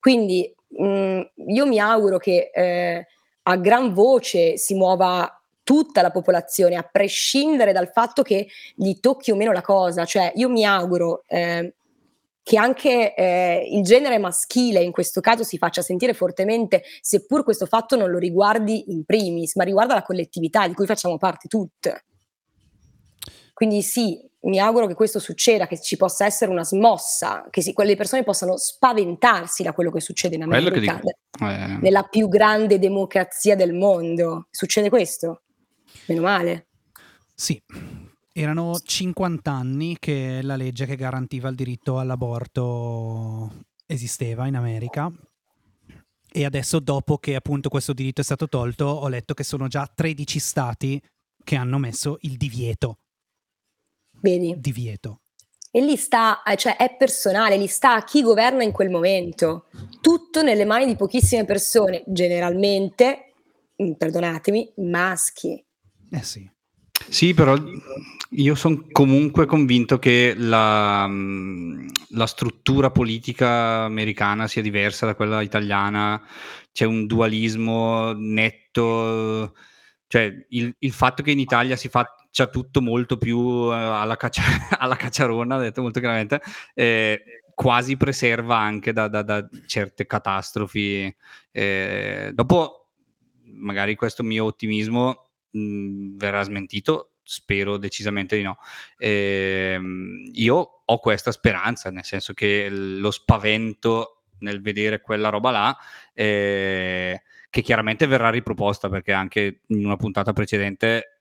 [0.00, 3.06] Quindi mh, mm, io mi auguro che eh,
[3.42, 9.30] a gran voce si muova tutta la popolazione, a prescindere dal fatto che gli tocchi
[9.32, 10.06] o meno la cosa.
[10.06, 11.24] Cioè io mi auguro...
[11.26, 11.74] Eh,
[12.44, 17.64] che anche eh, il genere maschile in questo caso si faccia sentire fortemente, seppur questo
[17.64, 22.04] fatto non lo riguardi in primis, ma riguarda la collettività di cui facciamo parte tutte.
[23.54, 27.72] Quindi sì, mi auguro che questo succeda, che ci possa essere una smossa, che si,
[27.72, 31.00] quelle persone possano spaventarsi da quello che succede in America,
[31.40, 31.78] eh.
[31.80, 34.48] nella più grande democrazia del mondo.
[34.50, 35.44] Succede questo?
[36.08, 36.66] Meno male.
[37.34, 37.58] Sì,
[38.36, 45.12] erano 50 anni che la legge che garantiva il diritto all'aborto esisteva in America
[46.32, 49.88] e adesso dopo che appunto questo diritto è stato tolto ho letto che sono già
[49.92, 51.00] 13 stati
[51.44, 52.98] che hanno messo il divieto.
[54.20, 54.54] Vedi?
[54.58, 55.20] Divieto.
[55.70, 59.66] E lì sta, cioè è personale, lì sta a chi governa in quel momento.
[60.00, 63.34] Tutto nelle mani di pochissime persone, generalmente,
[63.80, 65.64] mm, perdonatemi, maschi.
[66.10, 66.50] Eh sì.
[67.08, 67.56] Sì, però
[68.36, 71.08] io sono comunque convinto che la,
[72.08, 76.20] la, struttura politica americana sia diversa da quella italiana,
[76.72, 79.54] c'è un dualismo netto,
[80.08, 84.42] cioè il, il fatto che in Italia si faccia tutto molto più eh, alla, caccia,
[84.78, 86.40] alla cacciarona, detto molto chiaramente,
[86.74, 87.22] eh,
[87.54, 91.14] quasi preserva anche da, da, da certe catastrofi.
[91.52, 92.88] Eh, dopo,
[93.44, 98.58] magari questo mio ottimismo mh, verrà smentito, spero decisamente di no.
[98.98, 99.80] Eh,
[100.32, 105.76] io ho questa speranza, nel senso che lo spavento nel vedere quella roba là,
[106.12, 111.20] eh, che chiaramente verrà riproposta perché anche in una puntata precedente,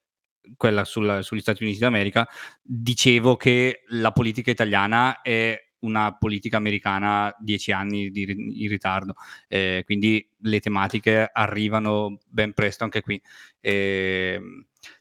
[0.57, 2.28] quella sul, sugli Stati Uniti d'America,
[2.62, 9.13] dicevo che la politica italiana è una politica americana dieci anni di, in ritardo,
[9.47, 13.21] eh, quindi le tematiche arrivano ben presto anche qui.
[13.61, 14.41] Eh,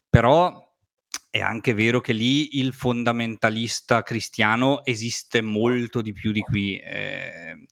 [0.09, 0.71] però
[1.29, 6.77] è anche vero che lì il fondamentalista cristiano esiste molto di più di qui.
[6.77, 7.65] Eh,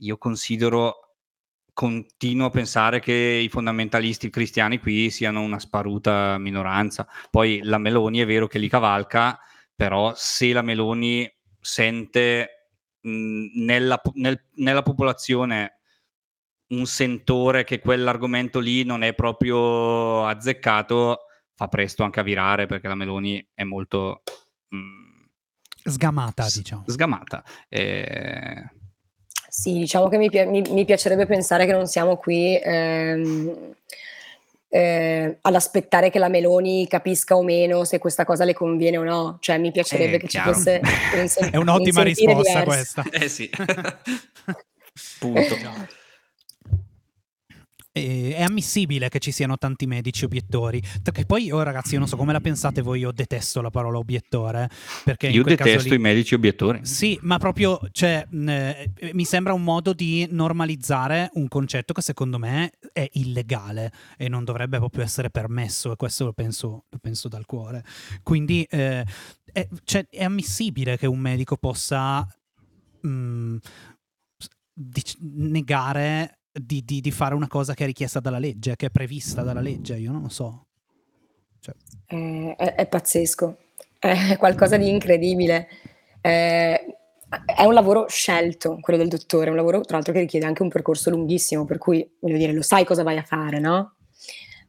[0.00, 1.16] io considero,
[1.72, 7.08] continuo a pensare che i fondamentalisti cristiani qui siano una sparuta minoranza.
[7.30, 9.40] Poi la Meloni è vero che li cavalca,
[9.74, 11.26] però se la Meloni
[11.58, 12.55] sente
[13.06, 15.78] mh, nella, nel, nella popolazione
[16.68, 21.20] un sentore che quell'argomento lì non è proprio azzeccato,
[21.54, 24.22] fa presto anche a virare perché la Meloni è molto
[24.68, 26.84] mh, sgamata, s- diciamo.
[26.86, 27.44] Sgamata.
[27.68, 28.70] Eh...
[29.48, 33.74] Sì, diciamo che mi, pi- mi, mi, piacerebbe pensare che non siamo qui ehm,
[34.68, 39.04] eh, ad aspettare che la Meloni capisca o meno se questa cosa le conviene o
[39.04, 39.36] no.
[39.40, 40.52] Cioè, mi piacerebbe eh, che chiaro.
[40.52, 40.80] ci fosse
[41.20, 42.64] un sen- È un'ottima un risposta diverso.
[42.64, 43.04] questa.
[43.10, 43.50] Eh sì.
[45.18, 45.56] Punto
[48.02, 50.82] è ammissibile che ci siano tanti medici obiettori.
[51.02, 53.98] Perché poi, oh, ragazzi, io non so come la pensate voi, io detesto la parola
[53.98, 54.68] obiettore.
[55.04, 55.96] Perché io detesto lì...
[55.96, 56.80] i medici obiettori.
[56.84, 62.38] Sì, ma proprio, cioè, eh, mi sembra un modo di normalizzare un concetto che secondo
[62.38, 67.28] me è illegale e non dovrebbe proprio essere permesso, e questo lo penso, lo penso
[67.28, 67.84] dal cuore.
[68.22, 69.04] Quindi eh,
[69.52, 72.26] è, cioè, è, ammissibile che un medico possa
[73.00, 73.56] mh,
[74.72, 78.90] dic- negare di, di, di, fare una cosa che è richiesta dalla legge, che è
[78.90, 80.66] prevista dalla legge, io non lo so.
[81.60, 81.74] Cioè.
[82.06, 83.56] Eh, è, è, pazzesco,
[83.98, 85.68] è qualcosa di incredibile.
[86.20, 86.96] Eh,
[87.44, 90.68] è un lavoro scelto, quello del dottore, un lavoro tra l'altro che richiede anche un
[90.68, 93.96] percorso lunghissimo, per cui voglio dire, lo sai cosa vai a fare, no?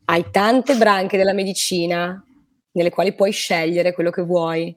[0.05, 2.23] Hai tante branche della medicina
[2.71, 4.75] nelle quali puoi scegliere quello che vuoi.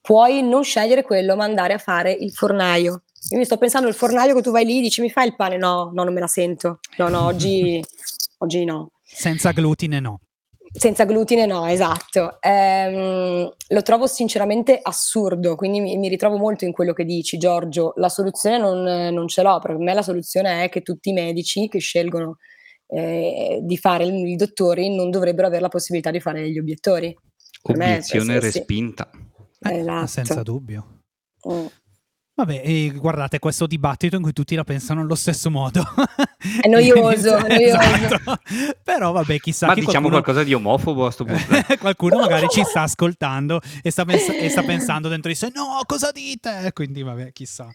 [0.00, 3.94] Puoi non scegliere quello, ma andare a fare il fornaio io mi sto pensando il
[3.94, 5.56] fornaio che tu vai lì, dici mi fai il pane?
[5.56, 6.80] No, no, non me la sento.
[6.98, 7.82] No, no, oggi,
[8.38, 8.90] oggi no.
[9.02, 10.20] Senza glutine no.
[10.76, 12.38] Senza glutine no, esatto.
[12.40, 17.92] Ehm, lo trovo sinceramente assurdo, quindi mi, mi, ritrovo molto in quello che dici, Giorgio.
[17.96, 18.82] La soluzione non,
[19.14, 22.38] non, ce l'ho, per me la soluzione è che tutti i medici che scelgono
[22.88, 27.16] eh, di fare i dottori non dovrebbero avere la possibilità di fare gli obiettori.
[27.62, 29.08] Obiezione me, respinta.
[29.60, 30.06] Eh, esatto.
[30.06, 31.00] Senza dubbio.
[31.48, 31.66] Mm.
[32.36, 35.84] Vabbè, e guardate questo dibattito in cui tutti la pensano allo stesso modo.
[36.60, 37.78] È noioso, è noioso.
[37.78, 38.38] Esatto.
[38.82, 39.68] Però vabbè, chissà.
[39.68, 40.20] Ma diciamo qualcuno...
[40.20, 41.44] qualcosa di omofobo a sto punto.
[41.78, 45.78] qualcuno magari ci sta ascoltando e sta, pens- e sta, pensando dentro di sé, no,
[45.86, 46.72] cosa dite?
[46.74, 47.70] Quindi vabbè, chissà,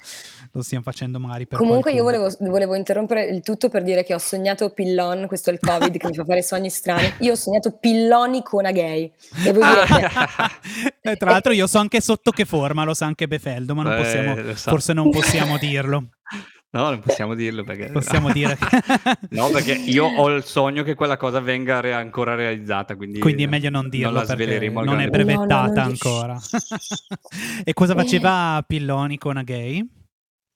[0.52, 2.18] lo stiamo facendo magari per Comunque qualcuno.
[2.18, 5.60] io volevo, volevo, interrompere il tutto per dire che ho sognato pillon, questo è il
[5.60, 7.14] covid che mi fa fare sogni strani.
[7.20, 9.10] Io ho sognato pilloni con a gay.
[9.46, 11.16] E voi ah.
[11.16, 13.96] tra l'altro io so anche sotto che forma, lo sa anche Befeldo, ma non eh,
[13.96, 14.70] possiamo so.
[14.70, 16.10] forse non possiamo dirlo.
[16.72, 17.90] No, non possiamo dirlo perché...
[17.90, 18.56] Possiamo dire
[19.32, 23.18] no, perché io ho il sogno che quella cosa venga re- ancora realizzata, quindi...
[23.18, 26.40] Quindi è meglio non dirlo non perché non è brevettata no, no, ancora.
[27.64, 29.84] e cosa faceva Pilloni con a gay?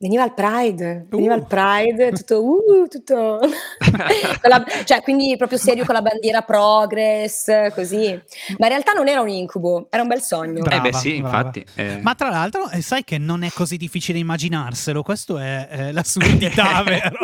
[0.03, 1.37] Veniva al Pride, veniva uh.
[1.37, 3.39] al Pride, tutto, uh, tutto...
[4.49, 8.09] la, cioè, quindi proprio serio con la bandiera progress, così.
[8.57, 10.61] Ma in realtà non era un incubo, era un bel sogno.
[10.61, 11.37] Brava, eh beh sì, brava.
[11.37, 11.65] infatti.
[11.75, 11.99] Eh.
[12.01, 16.83] Ma tra l'altro, eh, sai che non è così difficile immaginarselo, questo è, è l'assurdità,
[16.83, 17.19] vero?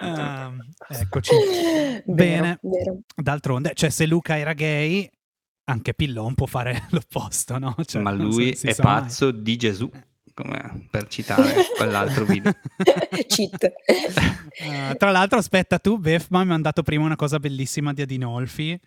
[0.00, 1.34] uh, eccoci.
[1.34, 3.00] Vero, Bene, vero.
[3.14, 5.06] d'altronde, cioè se Luca era gay,
[5.70, 7.74] anche Pillon può fare l'opposto, no?
[7.84, 9.42] Cioè, Ma lui so, è pazzo mai.
[9.42, 9.90] di Gesù,
[10.34, 12.52] come per citare quell'altro video.
[13.26, 13.72] Cheat.
[14.62, 18.78] Uh, tra l'altro, aspetta, tu, Bef, mi hai mandato prima una cosa bellissima di Adinolfi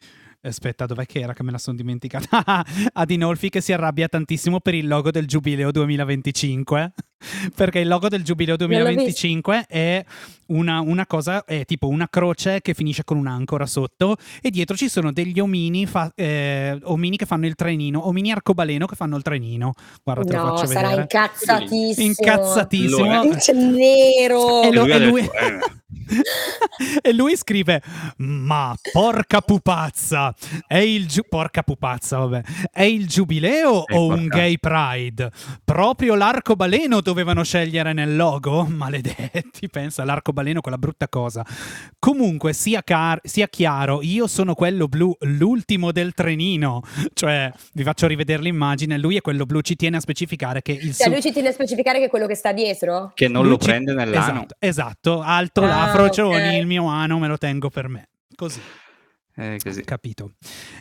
[0.45, 2.65] Aspetta, dov'è che era che me la sono dimenticata?
[2.93, 6.93] Adinolfi che si arrabbia tantissimo per il logo del Giubileo 2025.
[7.55, 10.03] Perché il logo del Giubileo 2025 è
[10.47, 14.89] una, una, cosa, è tipo una croce che finisce con un'ancora sotto e dietro ci
[14.89, 19.23] sono degli omini, fa, eh, omini che fanno il trenino, omini arcobaleno che fanno il
[19.23, 19.73] trenino.
[20.03, 21.01] Guarda, te no, lo faccio sarà vedere.
[21.01, 22.07] incazzatissimo.
[22.07, 23.29] Incazzatissimo.
[23.35, 24.61] C'è nero.
[24.63, 25.29] E, lo, e lui...
[27.01, 27.81] e lui scrive:
[28.17, 30.33] Ma porca pupazza,
[30.67, 34.21] è il giu- porca pupazza, vabbè, è il giubileo e o porca.
[34.21, 35.31] un gay pride?
[35.63, 38.63] Proprio l'arcobaleno dovevano scegliere nel logo?
[38.69, 41.45] Maledetti, pensa l'arcobaleno, quella brutta cosa.
[41.99, 46.81] Comunque, sia, car- sia chiaro, io sono quello blu, l'ultimo del trenino.
[47.13, 48.97] Cioè, vi faccio rivedere l'immagine.
[48.97, 51.49] Lui è quello blu, ci tiene a specificare che il cioè, su- lui ci tiene
[51.49, 53.11] a specificare che è quello che sta dietro?
[53.13, 54.45] Che non lui lo ci- prende nell'ano.
[54.47, 56.59] Esatto, esatto alto ah, là, frocioni, okay.
[56.59, 58.09] il mio ano me lo tengo per me.
[58.35, 58.59] Così.
[59.63, 59.83] Così.
[59.83, 60.33] Capito.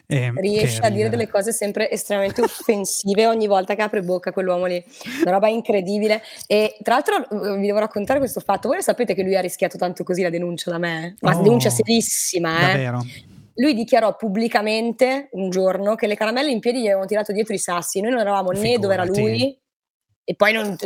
[0.06, 4.30] Ehm, Riesce che a dire delle cose sempre estremamente offensive ogni volta che apre bocca
[4.32, 4.82] quell'uomo lì.
[5.22, 6.20] Una roba incredibile.
[6.46, 8.68] E tra l'altro, uhm, vi devo raccontare questo fatto.
[8.68, 11.16] Voi lo sapete che lui ha rischiato tanto così la denuncia da me?
[11.20, 12.66] Ma Oh, denuncia serissima, eh.
[12.72, 13.06] Davvero?
[13.56, 17.58] Lui dichiarò pubblicamente un giorno che le caramelle in piedi gli avevano tirato dietro i
[17.58, 18.00] sassi.
[18.00, 19.38] Noi non eravamo né dove era Figurati.
[19.38, 19.60] lui
[20.24, 20.76] e poi non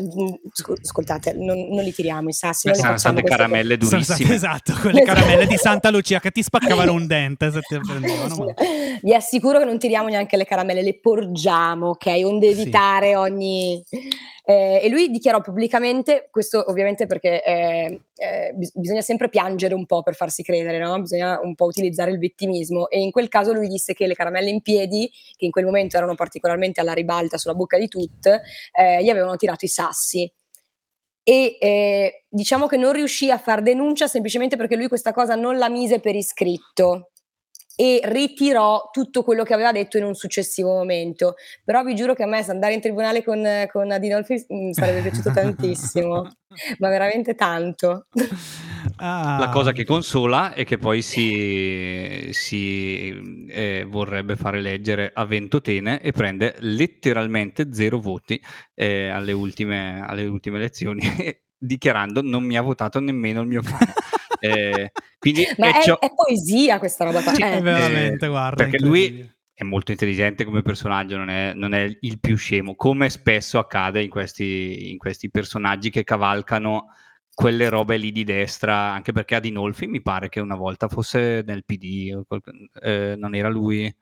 [0.53, 3.43] scu ascoltate, non non li tiriamo i sassi, saranno facciamo state queste cose.
[3.51, 4.35] caramelle Sono state- durissime.
[4.35, 8.55] esatto, quelle caramelle di Santa Lucia che ti spaccavano un dente se ti prendevano.
[9.03, 12.07] Vi assicuro che non tiriamo neanche le caramelle, le porgiamo, ok?
[12.25, 12.61] Onde Sì.
[12.63, 13.83] evitare ogni...
[14.49, 19.87] Eh, e lui dichiarò pubblicamente, questo ovviamente perché eh, eh, bis- bisogna sempre piangere un
[19.87, 21.01] po' per farsi credere, no?
[21.01, 22.89] Bisogna un po' utilizzare il vittimismo.
[22.89, 25.97] E in quel caso lui disse che le caramelle in piedi, che in quel momento
[25.97, 28.41] erano particolarmente alla ribalta sulla bocca di Tut,
[28.73, 30.33] eh, gli avevano tirato i sassi.
[31.25, 35.59] E eh, diciamo che non riuscì a far denuncia semplicemente perché lui questa cosa non
[35.59, 37.11] la mise per iscritto
[37.77, 41.35] e ritirò tutto quello che aveva detto in un successivo momento.
[41.63, 45.31] Però vi giuro che a me andare in tribunale con, con Adinolfi mi sarebbe piaciuto
[45.35, 46.23] tantissimo,
[46.79, 48.07] ma veramente tanto.
[48.97, 55.27] Ah, La cosa che consola è che poi si, si, eh, vorrebbe fare leggere a
[55.27, 58.41] Ventotene e prende letteralmente zero voti
[58.75, 61.03] eh, alle, ultime, alle ultime elezioni,
[61.59, 63.93] dichiarando non mi ha votato nemmeno il mio cane.
[64.41, 67.35] Eh, quindi Ma è ciò- è poesia questa roba qua.
[67.35, 67.53] Sì, eh.
[67.59, 68.65] è veramente, guarda.
[68.65, 73.09] perché lui è molto intelligente come personaggio, non è, non è il più scemo, come
[73.09, 76.89] spesso accade in questi, in questi personaggi che cavalcano
[77.33, 81.65] quelle robe lì di destra, anche perché Adinolfi mi pare che una volta fosse nel
[81.65, 82.19] PD,
[82.83, 83.95] eh, non era lui.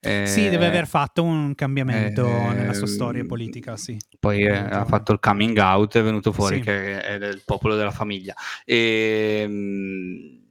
[0.00, 3.96] Eh, Sì, deve aver fatto un cambiamento eh, nella sua storia politica, sì.
[4.18, 6.62] Poi eh, ha fatto il coming out, è venuto fuori Sì.
[6.62, 8.34] che è del popolo della famiglia.
[8.64, 10.46] Ehm,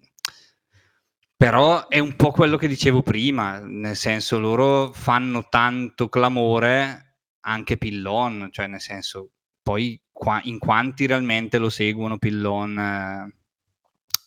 [1.36, 7.04] però è un po' quello che dicevo prima, nel senso loro fanno tanto clamore
[7.42, 9.30] anche Pillon, cioè nel senso
[9.62, 13.32] poi qua- in quanti realmente lo seguono Pillon?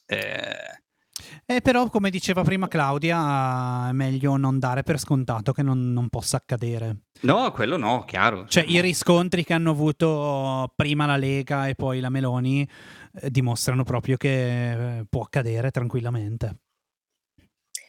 [0.07, 0.80] eh,
[1.57, 6.09] eh, però, come diceva prima Claudia, è meglio non dare per scontato che non, non
[6.09, 6.99] possa accadere.
[7.23, 8.47] no, quello no, chiaro.
[8.47, 12.69] Cioè, i riscontri che hanno avuto prima la Lega e poi la Meloni
[13.21, 16.59] eh, dimostrano proprio che eh, può accadere tranquillamente.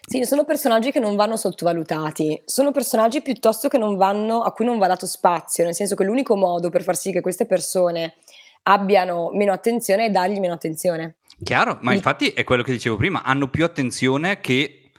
[0.07, 4.65] Sì, sono personaggi che non vanno sottovalutati, sono personaggi piuttosto che non vanno, a cui
[4.65, 8.15] non va dato spazio, nel senso che l'unico modo per far sì che queste persone
[8.63, 11.17] abbiano meno attenzione è dargli meno attenzione.
[11.43, 14.91] Chiaro, ma Il- infatti è quello che dicevo prima, hanno più attenzione che,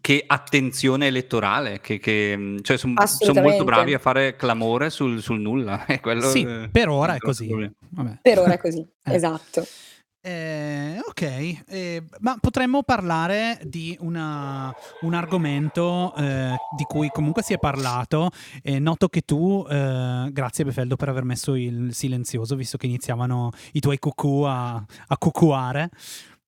[0.00, 3.64] che attenzione elettorale, che, che, cioè sono molto Assolutamente.
[3.64, 5.84] bravi a fare clamore sul, sul nulla.
[5.86, 7.46] è quello, sì, per ora è così.
[8.20, 9.66] Per ora è così, esatto.
[10.26, 11.22] Eh, ok,
[11.68, 18.30] eh, ma potremmo parlare di una- un argomento eh, di cui comunque si è parlato.
[18.80, 23.78] Noto che tu, eh, grazie Befeldo per aver messo il silenzioso, visto che iniziavano i
[23.80, 25.90] tuoi cucù a, a cucuare.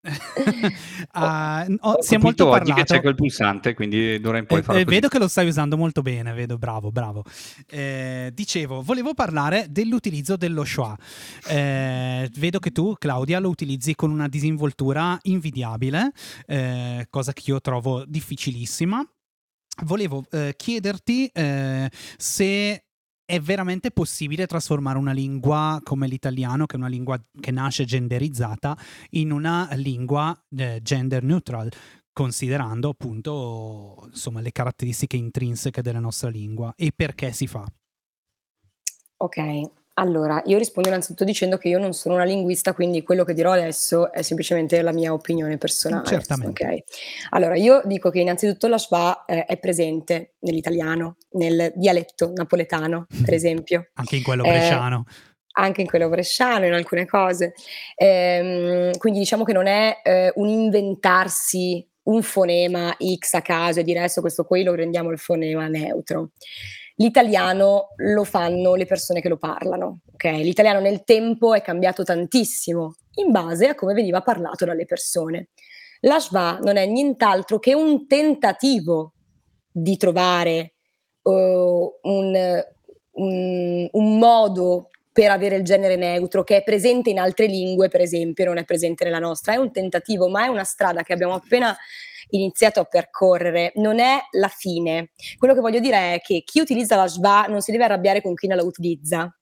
[1.12, 2.94] Ah, oh, Ho si è molto oggi che parlato.
[2.94, 5.76] c'è quel pulsante, quindi d'ora in poi Eh, farò eh, vedo che lo stai usando
[5.76, 7.24] molto bene, vedo, bravo, bravo.
[7.68, 10.96] Eh, dicevo, volevo parlare dell'utilizzo dello schwa.
[11.48, 16.12] Eh, vedo che tu, Claudia, lo utilizzi con una disinvoltura invidiabile,
[16.46, 19.04] eh, cosa che io trovo difficilissima.
[19.84, 21.30] Volevo eh, chiederti
[22.16, 22.82] se
[23.28, 28.74] è veramente possibile trasformare una lingua come l'italiano, che è una lingua che nasce genderizzata,
[29.10, 31.70] in una lingua eh, gender neutral,
[32.10, 37.70] considerando appunto insomma, le caratteristiche intrinseche della nostra lingua e perché si fa.
[39.18, 39.36] Ok,
[39.98, 43.52] allora io rispondo innanzitutto dicendo che io non sono una linguista, quindi quello che dirò
[43.52, 46.06] adesso è semplicemente la mia opinione personale.
[46.06, 46.64] Certamente.
[46.64, 46.84] ok?
[47.30, 53.34] Allora, io dico che innanzitutto la schwa eh, è presente nell'italiano, nel dialetto napoletano, per
[53.34, 53.88] esempio.
[53.94, 55.04] Anche in quello Eh, bresciano.
[55.54, 57.54] anche in quello bresciano, in alcune cose.
[57.96, 63.82] Ehm, quindi diciamo che non è eh, un inventarsi un fonema X a caso e
[63.82, 66.30] dire adesso questo qui lo rendiamo il fonema neutro.
[67.00, 70.24] L'italiano lo fanno le persone che lo parlano, ok?
[70.24, 75.48] L'italiano nel tempo è cambiato tantissimo in base a come veniva parlato dalle persone.
[76.00, 79.12] La schwa non è nient'altro che un tentativo
[79.70, 80.74] di trovare
[81.22, 82.64] uh, un,
[83.12, 88.00] un, un modo per avere il genere neutro che è presente in altre lingue, per
[88.00, 89.52] esempio, non è presente nella nostra.
[89.52, 91.76] È un tentativo, ma è una strada che abbiamo appena
[92.30, 95.10] iniziato a percorrere, non è la fine.
[95.36, 98.34] Quello che voglio dire è che chi utilizza la schwa non si deve arrabbiare con
[98.34, 99.32] chi non la utilizza.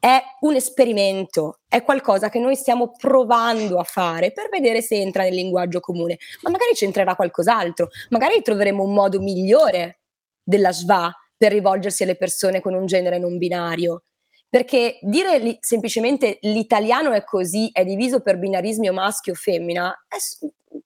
[0.00, 5.22] è un esperimento, è qualcosa che noi stiamo provando a fare per vedere se entra
[5.22, 10.00] nel linguaggio comune, ma magari c'entrerà qualcos'altro, magari troveremo un modo migliore
[10.42, 14.02] della SVA per rivolgersi alle persone con un genere non binario.
[14.50, 19.94] Perché dire li, semplicemente l'italiano è così, è diviso per binarismi o maschio o femmina,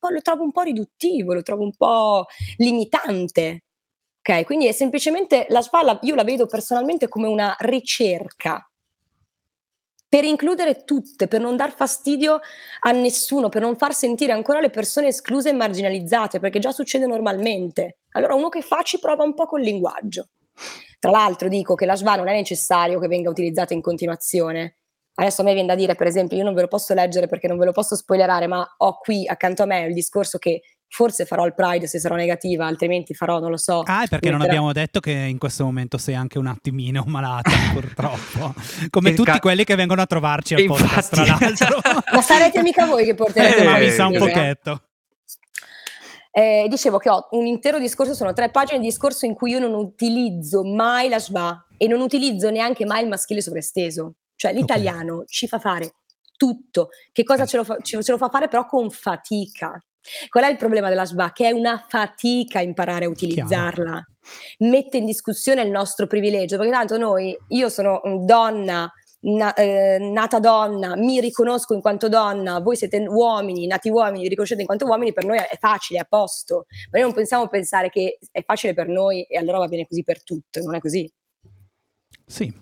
[0.01, 3.65] lo trovo un po' riduttivo, lo trovo un po' limitante.
[4.25, 8.65] Ok, quindi è semplicemente la SVA, io la vedo personalmente come una ricerca
[10.13, 12.39] per includere tutte, per non dar fastidio
[12.81, 17.07] a nessuno, per non far sentire ancora le persone escluse e marginalizzate, perché già succede
[17.07, 18.01] normalmente.
[18.11, 20.29] Allora uno che fa ci prova un po' col linguaggio.
[21.03, 24.77] Tra l'altro dico che la SVA non è necessario che venga utilizzata in continuazione.
[25.17, 27.49] Adesso a me viene da dire, per esempio, io non ve lo posso leggere perché
[27.49, 31.25] non ve lo posso spoilerare, ma ho qui accanto a me il discorso che forse
[31.25, 33.83] farò il Pride se sarò negativa, altrimenti farò, non lo so.
[33.85, 37.51] Ah, è perché non abbiamo detto che in questo momento sei anche un attimino malata,
[37.75, 38.55] purtroppo.
[38.89, 41.81] Come il tutti ca- quelli che vengono a trovarci al podcast, tra l'altro.
[42.15, 44.83] Ma sarete mica voi che porterete eh, mi sa un pochetto.
[46.35, 49.59] Eh, dicevo che ho un intero discorso, sono tre pagine di discorso in cui io
[49.59, 54.15] non utilizzo mai la schwa e non utilizzo neanche mai il maschile sovraesteso.
[54.35, 55.27] Cioè l'italiano okay.
[55.27, 55.95] ci fa fare
[56.37, 56.89] tutto.
[57.13, 59.79] Che cosa ce lo, fa, ce lo fa fare però con fatica.
[60.29, 61.33] Qual è il problema della SBA?
[61.33, 63.91] Che è una fatica imparare a utilizzarla.
[63.91, 64.71] Chiaro.
[64.71, 68.91] Mette in discussione il nostro privilegio, perché tanto noi, io sono donna,
[69.23, 74.29] na, eh, nata donna, mi riconosco in quanto donna, voi siete uomini, nati uomini, vi
[74.29, 76.67] riconoscete in quanto uomini, per noi è facile, è a posto.
[76.91, 80.03] Ma noi non possiamo pensare che è facile per noi e allora va bene così
[80.03, 81.11] per tutto, non è così.
[82.27, 82.53] Sì.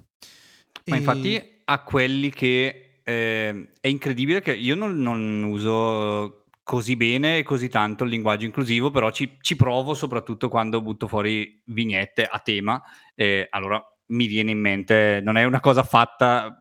[0.87, 0.99] Ma e...
[0.99, 7.43] infatti a quelli che eh, è incredibile che io non, non uso così bene e
[7.43, 12.39] così tanto il linguaggio inclusivo, però ci, ci provo soprattutto quando butto fuori vignette a
[12.39, 12.81] tema.
[13.15, 16.57] Eh, allora mi viene in mente, non è una cosa fatta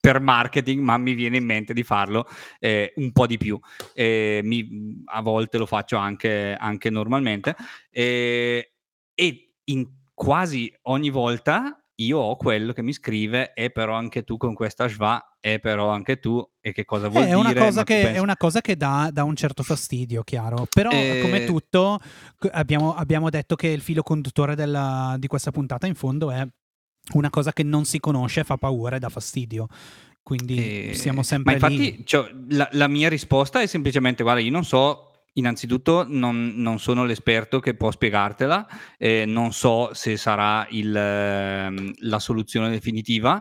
[0.00, 2.26] per marketing, ma mi viene in mente di farlo
[2.58, 3.58] eh, un po' di più.
[3.92, 7.56] Eh, mi, a volte lo faccio anche, anche normalmente.
[7.90, 8.72] Eh,
[9.14, 14.36] e in quasi ogni volta io ho quello che mi scrive e però anche tu
[14.36, 17.82] con questa schwa e però anche tu e che cosa vuol è dire una cosa
[17.82, 18.14] che, pensi...
[18.14, 21.20] è una cosa che dà, dà, un certo fastidio chiaro però e...
[21.22, 21.98] come tutto
[22.52, 26.46] abbiamo, abbiamo, detto che il filo conduttore della, di questa puntata in fondo è
[27.12, 29.68] una cosa che non si conosce fa paura e dà fastidio
[30.22, 30.94] quindi e...
[30.94, 35.08] siamo sempre ma infatti cioè, la, la mia risposta è semplicemente guarda io non so
[35.38, 41.92] Innanzitutto non, non, sono l'esperto che può spiegartela, eh, non so se sarà il, eh,
[42.00, 43.40] la soluzione definitiva.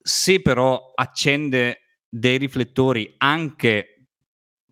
[0.00, 4.08] Se però accende dei riflettori anche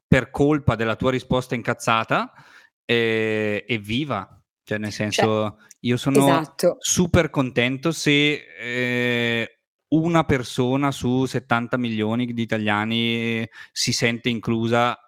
[0.07, 2.33] per colpa della tua risposta incazzata,
[2.85, 4.41] eh, evviva.
[4.63, 5.53] Cioè, nel senso, cioè,
[5.85, 6.77] io sono esatto.
[6.79, 9.59] super contento se eh,
[9.89, 14.99] una persona su 70 milioni di italiani si sente inclusa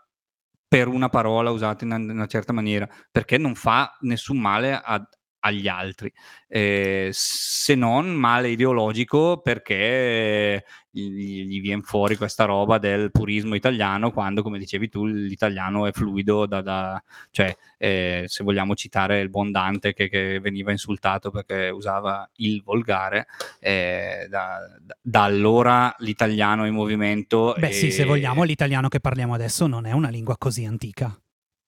[0.69, 5.09] per una parola usata in una certa maniera, perché non fa nessun male a,
[5.47, 6.13] agli altri,
[6.49, 14.11] eh, se non male ideologico perché gli, gli viene fuori questa roba del purismo italiano
[14.11, 19.31] quando, come dicevi tu, l'italiano è fluido, da, da, cioè eh, se vogliamo citare il
[19.31, 23.27] buon Dante che, che, veniva insultato perché usava il volgare,
[23.61, 24.59] eh, da,
[25.01, 27.55] da, allora l'italiano è in movimento.
[27.57, 27.73] Beh e...
[27.73, 31.17] sì, se vogliamo l'italiano che parliamo adesso non è una lingua così antica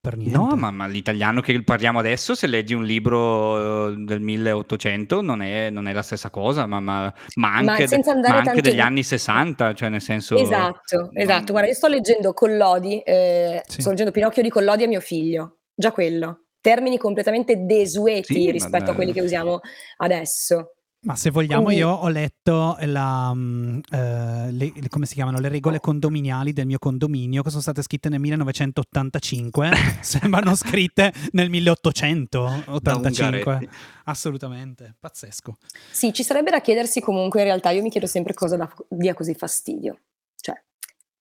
[0.09, 0.37] per niente.
[0.37, 5.43] No, ma, ma, l'italiano che parliamo adesso, se leggi un libro eh, del 1800, non
[5.43, 9.75] è, non è la stessa cosa, ma, ma, ma anche, de, anche degli anni 60,
[9.75, 10.37] cioè nel senso...
[10.37, 11.53] Esatto, esatto.
[11.53, 13.81] Guarda, io sto leggendo Collodi, eh, sì.
[13.83, 16.45] sto leggendo Pinocchio di Collodi a mio figlio, già quello.
[16.61, 19.61] Termini completamente desueti sì, rispetto a quelli che usiamo
[19.99, 20.78] adesso.
[21.01, 21.83] Ma se vogliamo, Quindi...
[21.83, 26.81] io ho letto la, um, uh, le, come si chiamano, le regole condominiali del mio
[26.81, 29.71] condominio che sono state scritte nel 1985,
[30.03, 33.69] sembrano scritte nel 1885.
[34.05, 35.59] Assolutamente, pazzesco.
[35.91, 39.15] Sì, ci sarebbe da chiedersi comunque, in realtà io mi chiedo sempre cosa da, dia
[39.15, 40.01] così fastidio.
[40.35, 40.61] Cioè,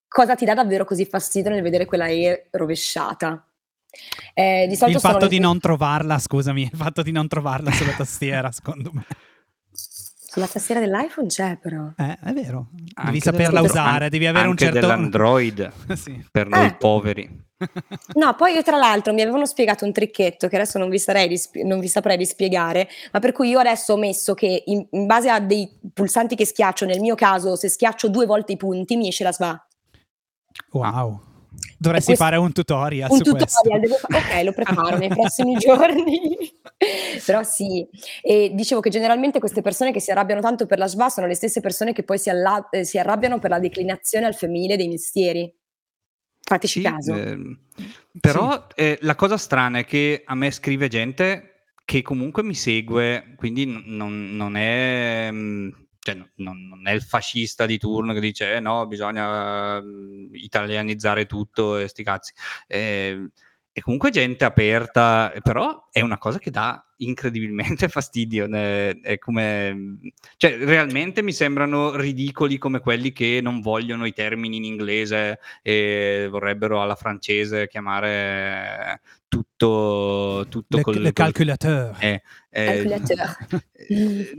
[0.08, 3.46] cosa ti dà davvero così fastidio nel vedere quella E rovesciata?
[4.34, 8.90] Eh, il fatto di non trovarla, scusami, il fatto di non trovarla sulla tastiera, secondo
[8.92, 9.06] me.
[9.70, 11.90] Sulla tastiera dell'iPhone c'è però.
[11.96, 12.68] Eh, è vero.
[12.70, 14.78] Devi anche saperla usare, devi avere un certo...
[14.78, 16.24] dell'Android sì.
[16.30, 16.74] per noi eh.
[16.74, 17.46] poveri.
[18.14, 21.64] No, poi io tra l'altro mi avevano spiegato un tricchetto che adesso non vi, rispi-
[21.64, 25.28] non vi saprei rispiegare, ma per cui io adesso ho messo che in, in, base
[25.28, 29.08] a dei pulsanti che schiaccio, nel mio caso se schiaccio due volte i punti mi
[29.08, 29.66] esce la SVA.
[30.72, 31.27] Wow.
[31.78, 33.60] Dovresti questo- fare un tutorial un su questo.
[33.62, 36.36] tutorial, devo ok, lo preparo nei prossimi giorni.
[37.24, 37.86] Però sì,
[38.22, 41.34] e dicevo che generalmente queste persone che si arrabbiano tanto per la schwa sono le
[41.34, 44.88] stesse persone che poi si, alla- eh, si arrabbiano per la declinazione al femminile dei
[44.88, 45.52] mestieri.
[46.40, 47.14] Fateci Sì, caso.
[47.14, 47.58] ehm,
[48.20, 53.34] però eh, la cosa strana è che a me scrive gente che comunque mi segue,
[53.36, 55.68] quindi non, non è, mm,
[56.08, 60.34] cioè, no- non, non è il fascista di turno che dice eh, no, bisogna mm,
[60.34, 62.32] italianizzare tutto e sti cazzi.
[62.66, 63.28] Eh,
[63.78, 68.48] è comunque gente aperta, però è una cosa che dà incredibilmente fastidio.
[68.50, 69.98] È come,
[70.36, 76.26] cioè, realmente mi sembrano ridicoli come quelli che non vogliono i termini in inglese e
[76.30, 81.96] vorrebbero alla francese chiamare tutto, tutto Le, col- le calculateur.
[82.00, 83.36] eh, eh, Calculateur.
[83.72, 84.36] eh,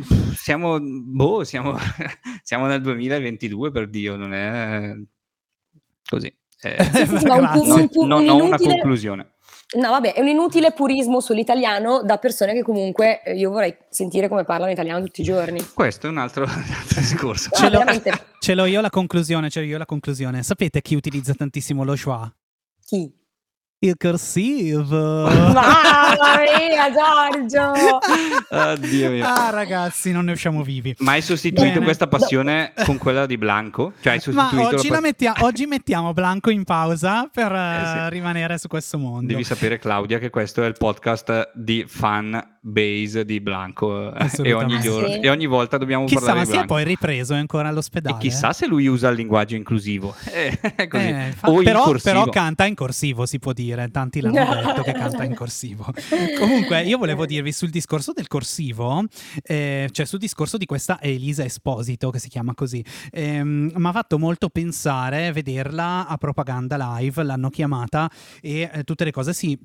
[0.36, 1.76] siamo, boh, siamo,
[2.42, 4.94] siamo nel 2022 per Dio, non è
[6.08, 6.34] così.
[6.62, 9.32] Eh, Sì, sì, ma un un non un ho una conclusione.
[9.72, 14.28] No, vabbè, è un inutile purismo sull'italiano da persone che comunque eh, io vorrei sentire
[14.28, 15.64] come parlano italiano tutti i giorni.
[15.74, 17.50] Questo è un altro, un altro discorso.
[17.52, 18.02] No, Ce l'ho,
[18.40, 20.42] ce l'ho io la conclusione, ce l'ho io la conclusione.
[20.42, 22.32] Sapete chi utilizza tantissimo lo schwa?
[22.84, 23.12] Chi?
[23.82, 25.24] Il corsivo.
[25.24, 27.72] Mamma mia, Giorgio!
[28.50, 29.24] Oddio mio.
[29.24, 30.94] ah, ragazzi, non ne usciamo vivi.
[30.98, 31.84] Ma hai sostituito Bene.
[31.86, 33.94] questa passione con quella di Blanco?
[34.02, 37.80] Cioè hai Ma sostituito oggi, la la mettia- oggi mettiamo Blanco in pausa per eh,
[38.04, 38.10] sì.
[38.10, 39.28] rimanere su questo mondo.
[39.32, 44.10] Devi sapere Claudia che questo è il podcast di fan base di Blanco eh, e
[44.12, 44.82] ogni, Assolutamente.
[44.86, 45.20] giorno- Sì.
[45.20, 46.74] e ogni volta dobbiamo Chissà, parlare ma di si è Blanco.
[46.74, 48.16] poi ripreso è ancora all'ospedale.
[48.16, 50.14] E chissà se lui usa il linguaggio inclusivo.
[50.30, 50.58] Eh.
[50.76, 52.12] Eh, fa- o in però, corsivo.
[52.20, 53.68] però canta in corsivo, si può dire.
[53.90, 55.86] Tanti l'hanno detto che canta in corsivo.
[56.38, 59.04] Comunque, io volevo dirvi sul discorso del corsivo,
[59.42, 62.84] eh, cioè sul discorso di questa Elisa Esposito, che si chiama così.
[63.10, 68.10] Ehm, Mi ha fatto molto pensare vederla a propaganda live, l'hanno chiamata
[68.40, 69.58] e eh, tutte le cose si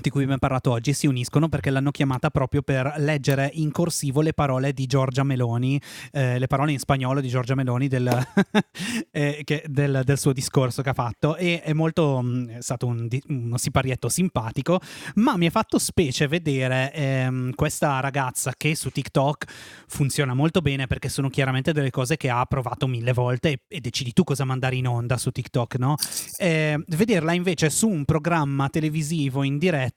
[0.00, 4.20] di cui abbiamo parlato oggi si uniscono perché l'hanno chiamata proprio per leggere in corsivo
[4.20, 5.80] le parole di Giorgia Meloni,
[6.12, 8.08] eh, le parole in spagnolo di Giorgia Meloni del,
[9.10, 12.86] eh, che- del- del suo discorso che ha fatto e è molto mh, è stato
[12.86, 14.80] un uno siparietto simpatico
[15.16, 19.44] ma mi ha fatto specie vedere ehm, questa ragazza che su TikTok
[19.86, 23.80] funziona molto bene perché sono chiaramente delle cose che ha provato mille volte e, e
[23.80, 25.96] decidi tu cosa mandare in onda su TikTok no?
[26.38, 29.89] Eh, vederla invece su un programma televisivo in diretta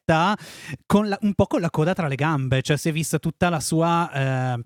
[0.85, 3.49] con la- un po' con la coda tra le gambe, cioè si è vista tutta
[3.49, 4.55] la sua...
[4.55, 4.63] eh,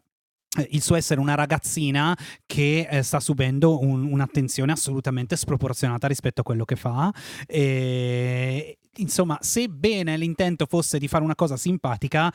[0.71, 6.43] il suo essere una ragazzina che eh, sta subendo un- un'attenzione assolutamente sproporzionata rispetto a
[6.43, 7.13] quello che fa.
[7.45, 12.33] E, insomma, sebbene l'intento fosse di fare una cosa simpatica,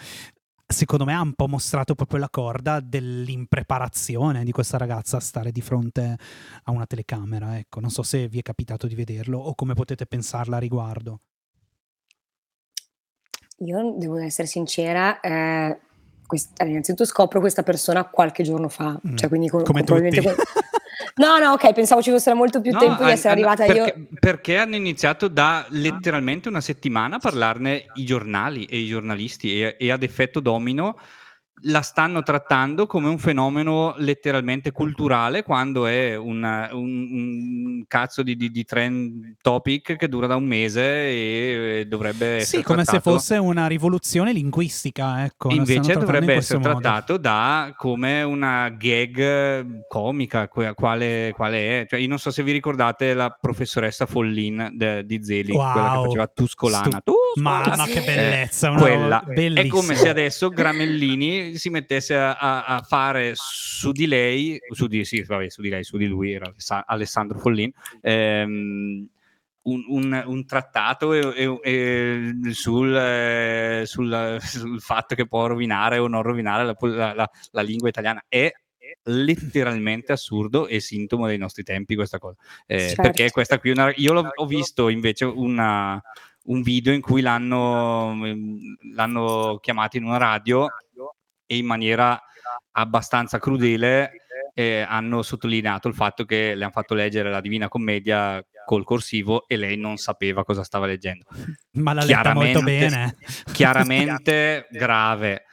[0.67, 5.51] secondo me ha un po' mostrato proprio la corda dell'impreparazione di questa ragazza a stare
[5.51, 6.17] di fronte
[6.65, 7.59] a una telecamera.
[7.59, 11.21] Ecco, non so se vi è capitato di vederlo o come potete pensarla a riguardo.
[13.65, 15.79] Io devo essere sincera, eh,
[16.27, 20.35] quest- innanzitutto scopro questa persona qualche giorno fa, Mm, cioè quindi co- come probabilmente tutti.
[20.35, 20.61] que-
[21.17, 23.99] No, no, ok, pensavo ci fosse molto più No, tempo di essere hanno- arrivata perché,
[23.99, 24.07] io.
[24.19, 29.77] perché hanno iniziato da letteralmente una settimana a parlarne i giornali e i giornalisti e,
[29.79, 30.97] e ad effetto domino
[31.67, 38.37] la stanno trattando come un fenomeno letteralmente culturale quando è una- un, un cazzo di,
[38.37, 42.85] di- di trend topic che dura da un mese e, e dovrebbe essere Sì, come
[42.85, 45.51] se trattato- fosse una rivoluzione linguistica, ecco.
[45.51, 46.81] Invece in dovrebbe questo essere modo.
[46.81, 51.87] trattato da come una gag comica, quale, quale è.
[51.89, 55.79] Cioè, io non so se vi ricordate la professoressa Follin de- di Zeli, quella che
[55.97, 56.05] Wow.
[56.07, 56.85] faceva Tuscolana.
[57.01, 57.77] Stu- Ma, Tuscolana.
[57.77, 59.25] ma che Eh, bellezza, una quella.
[59.25, 64.87] È come se adesso Gramellini si mettesse a, a- a fare su di lei, su
[64.87, 69.09] di, sì, vabbè, su di lei, su di lui, era Alessa- Alessandro Follin, ehm,
[69.65, 75.99] un, un- un trattato e- e- e sul, eh, sul- sul fatto che può rovinare
[75.99, 78.25] o non rovinare la, la- la- la lingua italiana.
[78.29, 78.51] È
[79.05, 82.37] letteralmente assurdo e sintomo dei nostri tempi questa cosa.
[82.67, 83.03] Eh, Certo.
[83.03, 86.01] Perché questa qui, una, io l'ho- ho visto invece una,
[86.45, 88.59] un video in cui l'hanno, ehm,
[88.95, 90.67] l'hanno chiamato in una radio
[91.47, 92.21] e in maniera
[92.73, 94.11] abbastanza crudele
[94.55, 99.47] eh, hanno sottolineato il fatto che le hanno fatto leggere la Divina Commedia col corsivo
[99.49, 101.25] e lei non sapeva cosa stava leggendo.
[101.73, 103.17] Ma l'ha letta molto bene.
[103.53, 105.45] Chiaramente grave,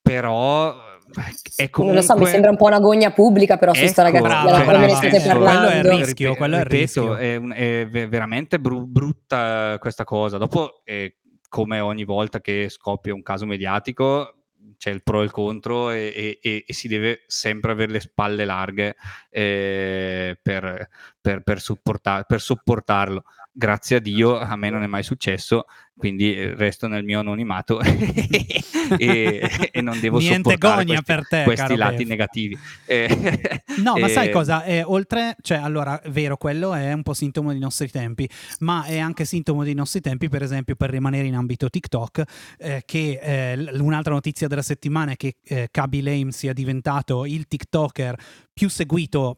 [0.00, 0.70] però
[1.16, 1.84] eh, è comunque...
[1.84, 4.42] Non lo so, mi sembra un po' una gogna pubblica, però su sta Ecco, ragazzina,
[4.42, 4.96] brava, da come ne brava.
[4.96, 5.90] state Quello è parlando.
[5.90, 7.16] il rischio, quello è il ripeto, rischio.
[7.16, 10.38] è, un- è ve- veramente bru- brutta questa cosa.
[10.38, 11.16] Dopo, eh,
[11.48, 14.43] come ogni volta che scoppia un caso mediatico,
[14.84, 18.44] c'è il pro e il contro e, e- e- si deve sempre avere le spalle
[18.44, 18.96] larghe
[19.30, 23.24] eh, per, per, per, supportar, per sopportarlo.
[23.50, 25.64] Grazie a Dio a me non è mai successo,
[25.96, 27.80] quindi eh, resto nel mio anonimato
[28.98, 32.08] e, e, non devo Niente sopportare questi, per te, questi lati Bev.
[32.08, 32.58] negativi.
[32.86, 34.64] Eh, No, ma sai eh, cosa?
[34.64, 38.28] Eh, oltre, cioè, allora, vero, quello è un po' sintomo dei nostri tempi,
[38.60, 42.22] ma è anche sintomo dei nostri tempi, per esempio, per rimanere in ambito TikTok,
[42.58, 47.46] eh, che eh, un'altra notizia della settimana è che eh, Kaby Lame sia diventato il
[47.48, 48.16] TikToker
[48.52, 49.36] più seguito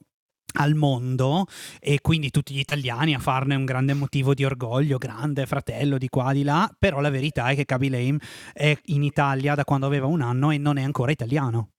[0.56, 1.46] al mondo
[1.80, 6.08] e quindi tutti gli italiani a farne un grande motivo di orgoglio, grande fratello di
[6.08, 8.18] qua di là, però la verità è che Kaby Lame
[8.52, 11.70] è in Italia da quando aveva un anno e non è ancora italiano.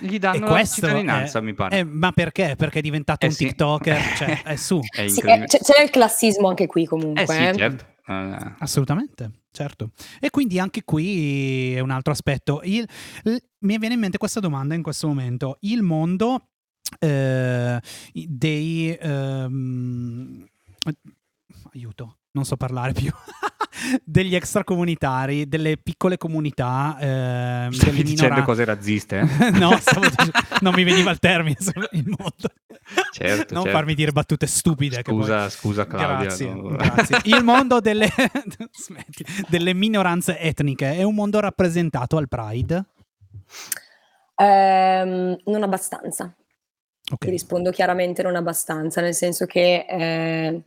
[0.00, 1.78] Gli E danno la cittadinanza, è- mi pare.
[1.78, 2.54] eh, ma perché?
[2.56, 3.46] Perché è diventato Eh un sì.
[3.46, 4.80] TikToker, cioè è su.
[4.80, 7.22] È Sì, c'è, c'è il classismo anche qui comunque.
[7.22, 7.54] Eh sì, eh.
[7.56, 7.84] certo.
[8.06, 9.90] Eh, Assolutamente, certo.
[10.18, 12.60] E quindi anche qui è un altro aspetto.
[12.64, 12.86] Il-
[13.24, 15.56] il- mi viene in mente questa domanda in questo momento.
[15.60, 16.48] Il mondo
[16.98, 17.80] eh,
[18.12, 18.96] dei...
[19.00, 20.46] ehm,
[21.72, 23.10] aiuto, non so parlare più.
[24.04, 28.44] degli extracomunitari, delle piccole comunità, ehm, Stavi dicendo minoranze.
[28.44, 29.18] cose razziste?
[29.20, 29.50] eh?
[29.58, 31.56] no, stavo dicendo- non mi veniva il termine,
[31.92, 32.48] il mondo.
[33.12, 33.78] Certo, non certo.
[33.78, 34.96] farmi dire battute stupide.
[35.02, 36.16] che poi- Scusa, scusa Claudia.
[36.18, 36.68] Grazie, no.
[36.70, 37.20] grazie.
[37.24, 38.08] Il mondo delle,
[38.72, 42.84] smetti, delle minoranze etniche è un mondo rappresentato al Pride?
[44.36, 46.34] Ehm, non abbastanza.
[47.10, 47.24] Ok.
[47.24, 50.62] Ti rispondo chiaramente non abbastanza, nel senso che eh,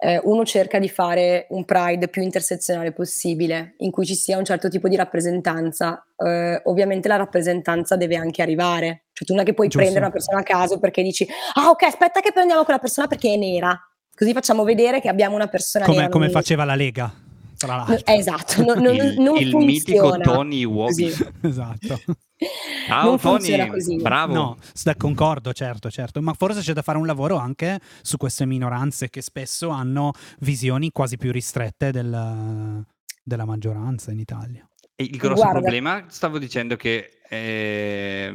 [0.00, 4.44] eh, uno cerca di fare un Pride più intersezionale possibile, in cui ci sia un
[4.44, 6.06] certo tipo di rappresentanza.
[6.16, 9.80] Eh, ovviamente la rappresentanza deve anche arrivare, cioè tu non è che puoi Giusto.
[9.80, 13.32] prendere una persona a caso perché dici, ah ok, aspetta che prendiamo quella persona perché
[13.32, 13.76] è nera,
[14.14, 16.08] così facciamo vedere che abbiamo una persona Come, nera.
[16.08, 17.12] come faceva la Lega,
[17.58, 18.06] tra l'altro.
[18.06, 21.04] esatto, non, non- il non il mitico Tony così.
[21.42, 22.00] esatto.
[22.86, 23.96] Ciao non Tony, funziona così.
[23.96, 24.32] bravo.
[24.32, 24.56] No,
[24.96, 29.20] concordo, certo, certo, ma forse c'è da fare un lavoro anche su queste minoranze che
[29.22, 32.84] spesso hanno visioni quasi più ristrette del-
[33.22, 34.66] della maggioranza in Italia.
[34.94, 38.32] E il grosso Guarda- problema, stavo dicendo che eh,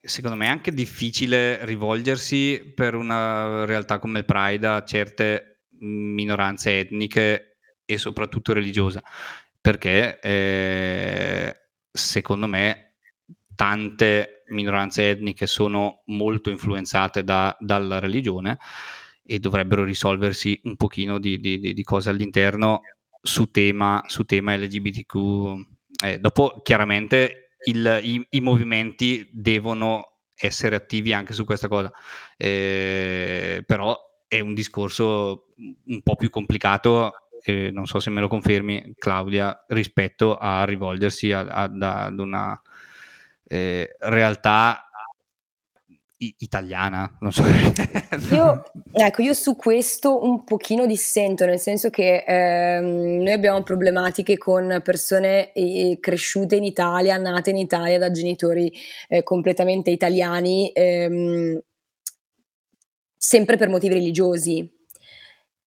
[0.00, 6.78] secondo me è anche difficile rivolgersi per una realtà come il Pride a certe minoranze
[6.78, 7.53] etniche
[7.84, 9.02] e soprattutto religiose,
[9.60, 11.56] perché eh,
[11.90, 12.94] secondo me
[13.54, 18.58] tante minoranze etniche sono molto influenzate da- dalla religione
[19.22, 22.80] e dovrebbero risolversi un pochino di- di- di cose all'interno
[23.22, 25.16] su tema, su tema LGBTQ.
[26.04, 31.90] Eh, dopo, chiaramente, il- i, i movimenti devono essere attivi anche su questa cosa,
[32.36, 35.54] Eh, però è un discorso
[35.86, 41.32] un po' più complicato, eh, non so se me lo confermi, Claudia, rispetto a rivolgersi
[41.32, 42.60] a- ad ad una
[43.46, 44.88] eh, realtà
[46.18, 47.18] i- italiana.
[47.30, 47.42] So.
[48.32, 54.38] Io, ecco, io su questo un pochino dissento, nel senso che ehm, noi abbiamo problematiche
[54.38, 58.72] con persone eh, cresciute in Italia, nate in Italia da genitori
[59.08, 61.60] eh, completamente italiani, ehm,
[63.16, 64.73] sempre per motivi religiosi.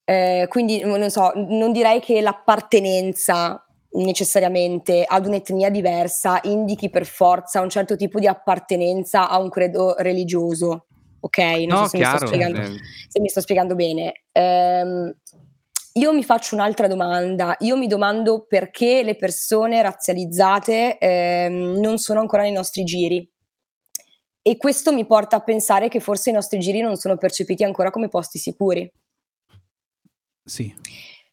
[0.10, 7.60] Eh, quindi non so, non direi che l'appartenenza necessariamente ad un'etnia diversa indichi per forza
[7.60, 10.86] un certo tipo di appartenenza a un credo religioso.
[11.20, 12.28] Ok, non no, so se mi sto chiaro.
[12.28, 12.80] spiegando eh,
[13.10, 14.22] se mi sto spiegando bene.
[14.32, 15.14] Ehm,
[15.95, 17.58] io mi faccio un'altra domanda.
[17.60, 23.30] Io mi domando perché le persone razzializzate ehm, non sono ancora nei nostri giri.
[24.41, 27.89] E questo mi porta a pensare che forse i nostri giri non sono percepiti ancora
[27.89, 28.89] come posti sicuri.
[30.48, 30.74] Sì,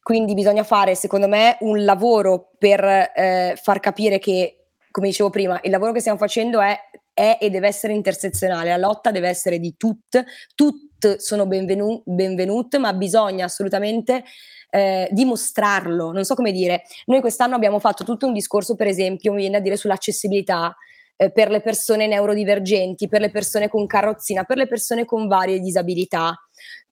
[0.01, 5.59] Quindi bisogna fare, secondo me, un lavoro per eh, far capire che, come dicevo prima,
[5.63, 6.77] il lavoro che stiamo facendo è,
[7.13, 12.77] è e deve essere intersezionale, la lotta deve essere di tutte, tutte sono benvenu- benvenute,
[12.77, 14.23] ma bisogna assolutamente
[14.69, 16.11] eh, dimostrarlo.
[16.11, 19.57] Non so come dire, noi quest'anno abbiamo fatto tutto un discorso, per esempio, mi viene
[19.57, 20.75] a dire sull'accessibilità.
[21.17, 25.59] eh, per le persone neurodivergenti, per le persone con carrozzina, per le persone con varie
[25.59, 26.35] disabilità.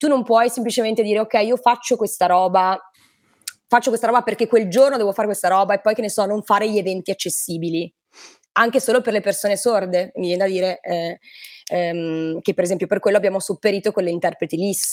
[0.04, 2.78] Tu non puoi semplicemente dire ok, io faccio questa roba,
[3.70, 6.26] faccio questa roba perché quel giorno devo fare questa roba e poi che ne so,
[6.26, 7.90] non fare gli eventi accessibili.
[8.52, 11.20] Anche solo per le persone sorde, mi viene da dire eh,
[11.72, 14.92] ehm, che per esempio per quello abbiamo sopperito con le interpreti LIS.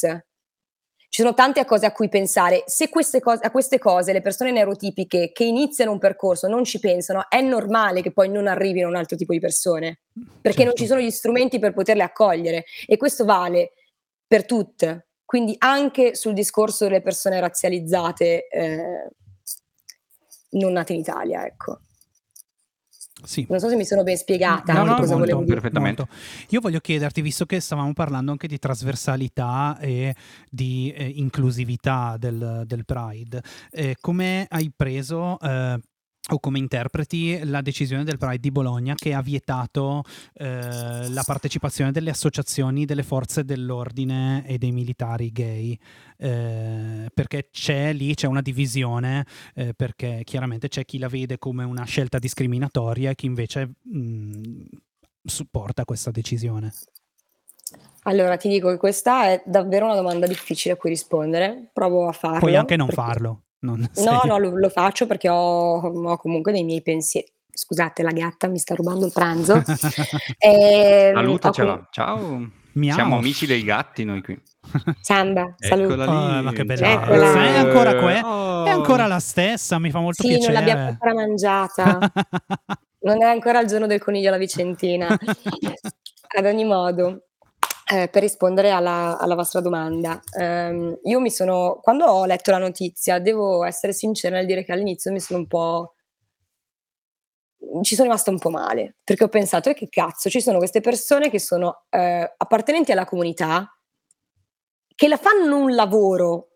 [1.08, 2.62] Ci sono tante cose a cui pensare.
[2.66, 6.78] Se queste cose, a queste cose le persone neurotipiche che iniziano un percorso non ci
[6.78, 10.02] pensano, è normale che poi non arrivino un altro tipo di persone,
[10.40, 10.82] perché non certo.
[10.82, 13.72] ci sono gli strumenti per poterle accogliere e questo vale
[14.30, 15.08] per tutte.
[15.24, 19.10] Quindi anche sul discorso delle persone razzializzate eh,
[20.50, 21.80] non nate in Italia, ecco.
[23.24, 23.44] Sì.
[23.48, 25.60] Non so se mi sono ben spiegata No, no, cosa molto, volevo dire.
[25.60, 26.04] perfettamente.
[26.08, 26.46] Molto.
[26.50, 30.14] Io voglio chiederti, visto che stavamo parlando anche di trasversalità e
[30.48, 35.78] di eh, inclusività del, del Pride, eh, come hai preso eh,
[36.30, 40.04] o come interpreti la decisione del Pride di Bologna che ha vietato
[40.34, 45.78] eh, la partecipazione delle associazioni delle forze dell'ordine e dei militari gay?
[46.16, 51.64] Eh, perché c'è lì, c'è una divisione, eh, perché chiaramente c'è chi la vede come
[51.64, 54.62] una scelta discriminatoria e chi invece mh,
[55.24, 56.72] supporta questa decisione.
[58.04, 61.70] Allora, ti dico che questa è davvero una domanda difficile a cui rispondere.
[61.72, 62.38] Provo a farlo.
[62.38, 63.42] Puoi anche non perché- farlo.
[63.60, 67.26] Non No, sei- no, lo, lo faccio perché ho, ho comunque dei miei pensieri.
[67.52, 69.54] Scusate, la gatta mi sta rubando il pranzo.
[69.60, 71.72] Ho Salutacela.
[71.74, 72.50] com- Ciao.
[72.72, 72.94] Miau.
[72.94, 74.40] Siamo amici dei gatti noi qui.
[75.00, 75.94] Samba, saluto.
[75.94, 76.92] Oh, ma che bella.
[76.92, 77.32] Eccola.
[77.34, 78.64] È ancora que- Oh.
[78.64, 80.52] È ancora la stessa, mi fa molto Sì, piacere.
[80.52, 81.98] non l'abbiamo ancora mangiata.
[83.02, 85.06] Non è ancora il giorno del coniglio alla Vicentina.
[86.36, 87.28] Ad ogni modo,
[87.92, 92.58] eh, per rispondere alla, alla vostra domanda, ehm, io mi sono, quando ho letto la
[92.58, 95.94] notizia, devo essere sincera nel dire che all'inizio mi sono un po',
[97.82, 100.80] ci sono rimasta un po' male, perché ho pensato, e che cazzo, ci sono queste
[100.80, 103.76] persone che sono eh, appartenenti alla comunità,
[104.94, 106.46] che la fanno un lavoro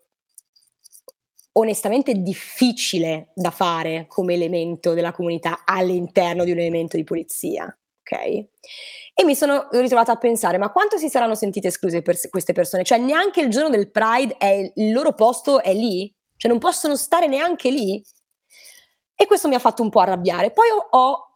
[1.56, 7.64] onestamente difficile da fare come elemento della comunità all'interno di un elemento di polizia,
[8.00, 8.46] ok?
[9.16, 12.82] E mi sono ritrovata a pensare, ma quanto si saranno sentite escluse per queste persone?
[12.82, 16.12] Cioè neanche il giorno del Pride è il loro posto è lì?
[16.36, 18.02] Cioè non possono stare neanche lì?
[19.14, 20.50] E questo mi ha fatto un po' arrabbiare.
[20.50, 21.28] Poi ho, ho,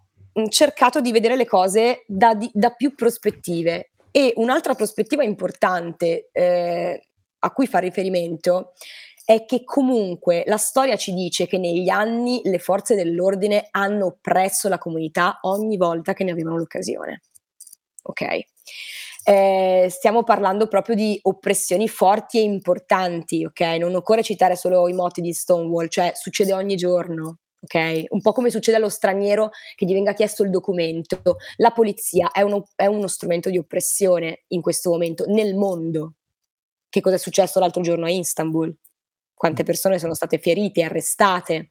[0.48, 3.92] cercato di vedere le cose da, di- da più prospettive.
[4.10, 7.08] E un'altra prospettiva importante eh,
[7.38, 8.72] a cui fa riferimento
[9.24, 14.68] è che comunque la storia ci dice che negli anni le forze dell'ordine hanno oppresso
[14.68, 17.20] la comunità ogni volta che ne avevano l'occasione.
[18.08, 18.22] Ok?
[19.24, 23.60] Eh, stiamo parlando proprio di oppressioni forti e importanti, ok?
[23.78, 28.04] Non occorre citare solo i moti di Stonewall, cioè succede ogni giorno, ok?
[28.08, 31.20] Un po' come succede allo straniero che gli venga chiesto il documento.
[31.56, 36.14] La polizia è uno, è uno strumento di oppressione in questo momento nel mondo.
[36.88, 38.74] Che cosa è successo l'altro giorno a Istanbul?
[39.34, 41.70] Quante persone sono state ferite, arrestate.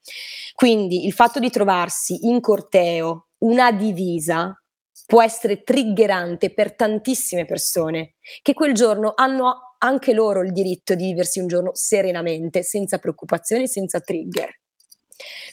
[0.53, 4.61] Quindi il fatto di trovarsi in corteo una divisa
[5.05, 11.05] può essere triggerante per tantissime persone che quel giorno hanno anche loro il diritto di
[11.05, 14.49] viversi un giorno serenamente, senza preoccupazioni, senza trigger.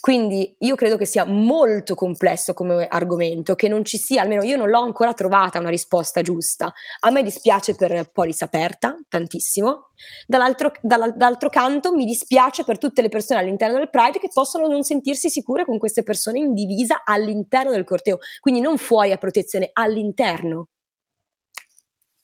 [0.01, 4.57] Quindi io credo che sia molto complesso come argomento, che non ci sia, almeno io
[4.57, 6.73] non l'ho ancora trovata una risposta giusta.
[7.01, 9.89] A me dispiace per Polis Aperta, tantissimo.
[10.27, 14.67] Dall'altro, dall'al- dall'altro canto mi dispiace per tutte le persone all'interno del Pride che possono
[14.67, 19.17] non sentirsi sicure con queste persone in divisa all'interno del corteo, quindi non fuori a
[19.17, 20.69] protezione, all'interno.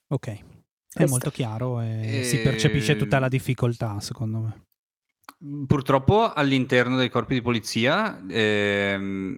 [0.08, 0.42] Ok, è
[0.92, 1.10] Questo.
[1.10, 4.64] molto chiaro e si Eh, percepisce tutta la difficoltà, secondo me.
[5.66, 9.34] Purtroppo all'interno dei corpi di polizia ehm,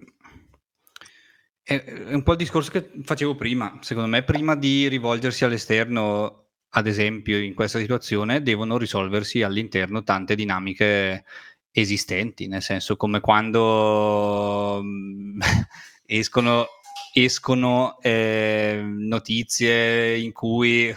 [1.63, 3.77] è, è un po' il discorso che facevo prima.
[3.81, 10.35] Secondo me, prima di rivolgersi all'esterno, ad esempio, in questa situazione, devono risolversi all'interno tante
[10.35, 11.23] dinamiche
[11.71, 15.39] esistenti, nel senso come quando mm,
[16.05, 16.67] escono,
[17.13, 20.93] escono eh, notizie in cui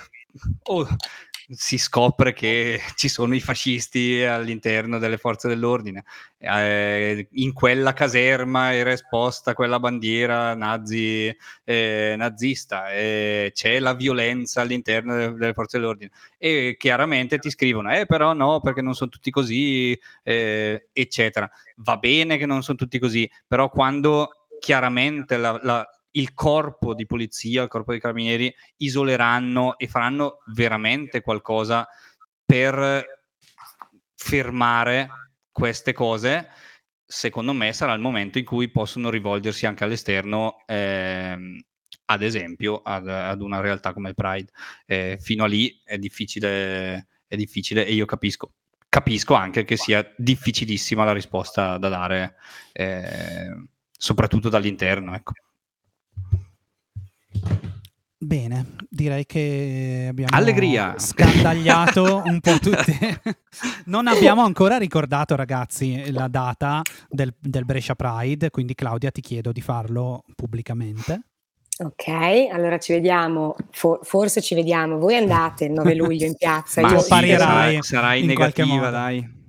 [0.64, 0.86] oh,
[1.48, 6.04] si scopre che ci sono i fascisti all'interno delle forze dell'ordine.
[6.38, 11.34] Eh, in quella caserma era esposta quella bandiera nazi,
[11.64, 17.94] eh, nazista, eh, c'è la violenza all'interno delle, delle forze dell'ordine e chiaramente ti scrivono,
[17.94, 21.50] eh però no, perché non sono tutti così, eh, eccetera.
[21.76, 25.86] Va bene che non sono tutti così, però quando chiaramente la, la,
[26.16, 31.86] il corpo di polizia, il corpo dei carabinieri isoleranno e faranno veramente qualcosa
[32.44, 33.04] per
[34.14, 35.08] fermare
[35.50, 36.48] queste cose,
[37.04, 41.60] secondo me sarà il momento in cui possono rivolgersi anche all'esterno, ehm,
[42.06, 44.50] ad esempio, ad, ad, una realtà come il Pride.
[44.84, 48.52] Eh, fino a lì è difficile, è difficile e io capisco.
[48.88, 52.36] Capisco anche che sia difficilissima la risposta da dare,
[52.72, 53.54] eh,
[53.90, 55.14] soprattutto dall'interno.
[55.14, 55.32] Ecco.
[58.18, 60.94] Bene, direi che abbiamo Allegria.
[60.96, 63.20] scandagliato un po' tutte.
[63.86, 69.52] non abbiamo ancora ricordato, ragazzi, la data del, del, Brescia Pride, quindi Claudia ti chiedo
[69.52, 71.20] di farlo pubblicamente.
[71.78, 72.08] Ok,
[72.50, 74.96] allora ci vediamo, For- forse ci vediamo.
[74.96, 76.80] Voi andate il 9 luglio in piazza.
[76.80, 79.44] Ma io sì, sarai, sarai in negativa, dai.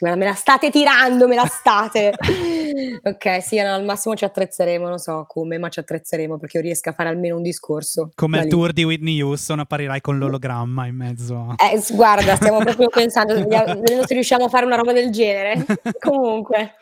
[0.00, 2.12] Me la state tirando, me la state.
[3.02, 6.62] ok, sì, no, al massimo ci attrezzeremo, non so come, ma ci attrezzeremo perché io
[6.62, 8.10] riesco a fare almeno un discorso.
[8.14, 11.54] Come il tour di Whitney Houston apparirai con l'ologramma in mezzo.
[11.56, 15.64] Eh, guarda, stiamo proprio pensando, vedendo se riusciamo a fare una roba del genere.
[16.00, 16.74] Comunque.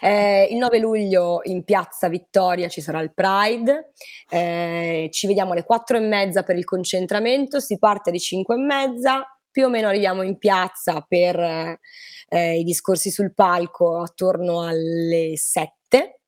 [0.00, 3.92] Eh, il 9 luglio in piazza Vittoria ci sarà il Pride,
[4.28, 8.58] eh, ci vediamo alle 4 e mezza per il concentramento, si parte alle 5 e
[8.58, 15.32] mezza, più o meno arriviamo in piazza per eh, i discorsi sul palco attorno alle
[15.36, 16.20] 7.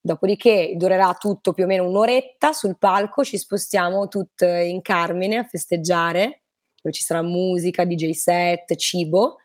[0.00, 5.44] Dopodiché durerà tutto più o meno un'oretta sul palco, ci spostiamo tutte in Carmine a
[5.44, 6.42] festeggiare,
[6.80, 9.38] dove ci sarà musica, DJ set, cibo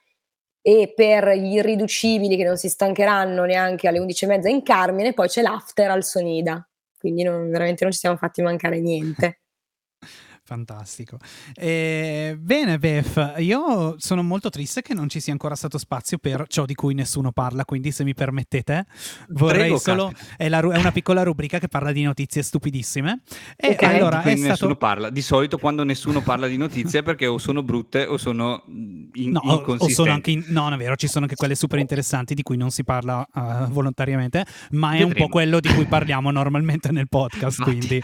[0.65, 5.41] e per gli irriducibili che non si stancheranno neanche alle 11.30 in Carmine, poi c'è
[5.41, 6.65] l'after al Sonida.
[6.97, 9.39] Quindi non, veramente non ci siamo fatti mancare niente.
[10.45, 11.17] Fantastico.
[11.53, 16.47] Eh, bene, Beth, io sono molto triste che non ci sia ancora stato spazio per
[16.49, 18.85] ciò di cui nessuno parla, quindi se mi permettete
[19.29, 20.13] vorrei Prego, solo...
[20.35, 23.21] È, la, è, una piccola rubrica che parla di notizie stupidissime.
[23.55, 23.95] E okay.
[23.95, 24.49] allora è stato...
[24.49, 25.09] nessuno parla.
[25.09, 29.31] Di solito quando nessuno parla di notizie è perché o sono brutte o sono in,
[29.31, 30.43] no, o sono anche in...
[30.47, 33.25] No, non è vero, ci sono anche quelle super interessanti di cui non si parla
[33.33, 35.07] uh, volontariamente, ma è Vedremo.
[35.07, 38.03] un po' quello di cui parliamo normalmente nel podcast, quindi...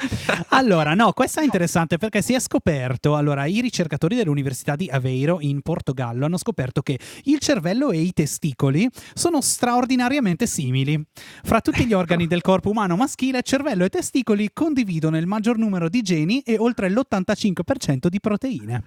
[0.50, 5.40] allora, no, questa è interessante perché si è scoperto, allora i ricercatori dell'Università di Aveiro
[5.42, 11.02] in Portogallo hanno scoperto che il cervello e i testicoli sono straordinariamente simili.
[11.44, 15.90] Fra tutti gli organi del corpo umano maschile, cervello e testicoli condividono il maggior numero
[15.90, 18.84] di geni e oltre l'85% di proteine.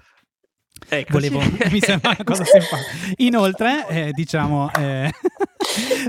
[0.89, 1.41] Ecco, Volevo,
[1.71, 3.15] mi sembra una cosa simpatica.
[3.19, 5.11] Inoltre, eh, diciamo, eh,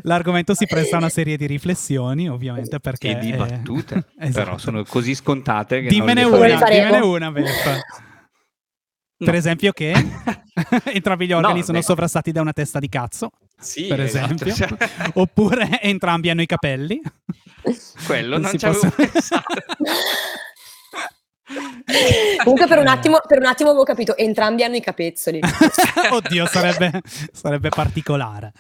[0.04, 3.12] l'argomento si presta a una serie di riflessioni, ovviamente, perché...
[3.12, 4.46] E di eh, battute, esatto.
[4.46, 7.74] però sono così scontate che dimmene una, dimmene una, Beffa.
[7.74, 9.26] No.
[9.26, 9.94] Per esempio che
[10.92, 11.84] entrambi gli organi no, sono beh.
[11.84, 14.46] sovrastati da una testa di cazzo, sì, per esatto.
[14.46, 14.78] esempio.
[15.16, 17.00] Oppure entrambi hanno i capelli.
[18.06, 19.54] Quello non, non ci avevo pensato.
[22.44, 25.40] Comunque per un, attimo, per un, attimo, avevo capito, entrambi hanno i capezzoli.
[26.12, 27.02] Oddio, sarebbe,
[27.32, 28.52] sarebbe particolare.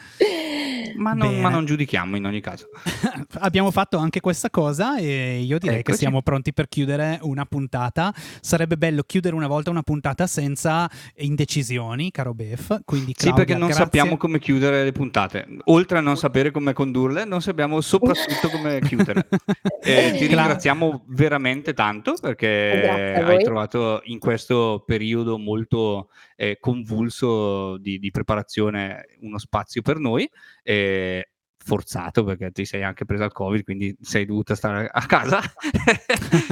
[0.95, 2.69] Ma non, ma non, giudichiamo in ogni caso.
[3.39, 5.91] Abbiamo fatto anche questa cosa e io direi Eccoci.
[5.91, 8.13] che siamo pronti per chiudere una puntata.
[8.41, 12.81] Sarebbe bello chiudere una volta una puntata senza indecisioni, caro Bef.
[12.85, 13.83] Quindi, Claudia, sì, perché non grazie.
[13.85, 15.47] sappiamo come chiudere le puntate.
[15.65, 19.27] Oltre a non sapere come condurle, non sappiamo soprattutto come chiudere.
[19.85, 27.99] E ti ringraziamo veramente tanto perché hai trovato in questo periodo molto eh, convulso di,
[27.99, 30.29] di, preparazione uno spazio per noi.
[30.61, 31.27] Eh,
[31.65, 35.39] forzato perché ti sei anche presa il covid quindi sei dovuta stare a casa.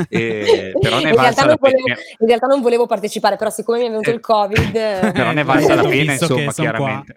[0.10, 3.86] E, però ne in, realtà la volevo, in realtà non volevo partecipare però siccome mi
[3.86, 4.72] è venuto il covid
[5.12, 7.16] però ne valsa la pena insomma chiaramente.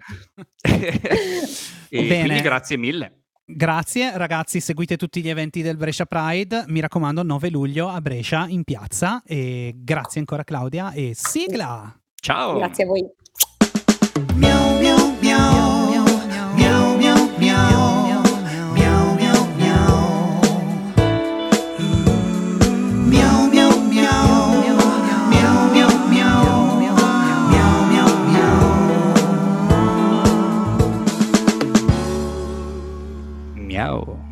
[1.95, 2.25] E Bene.
[2.25, 7.51] quindi grazie mille Grazie ragazzi, seguite tutti gli eventi del Brescia Pride, mi raccomando 9
[7.51, 11.95] luglio a Brescia in piazza e grazie ancora Claudia e sigla!
[12.14, 12.57] Ciao!
[12.57, 13.05] Grazie a voi!
[33.85, 34.24] Miau.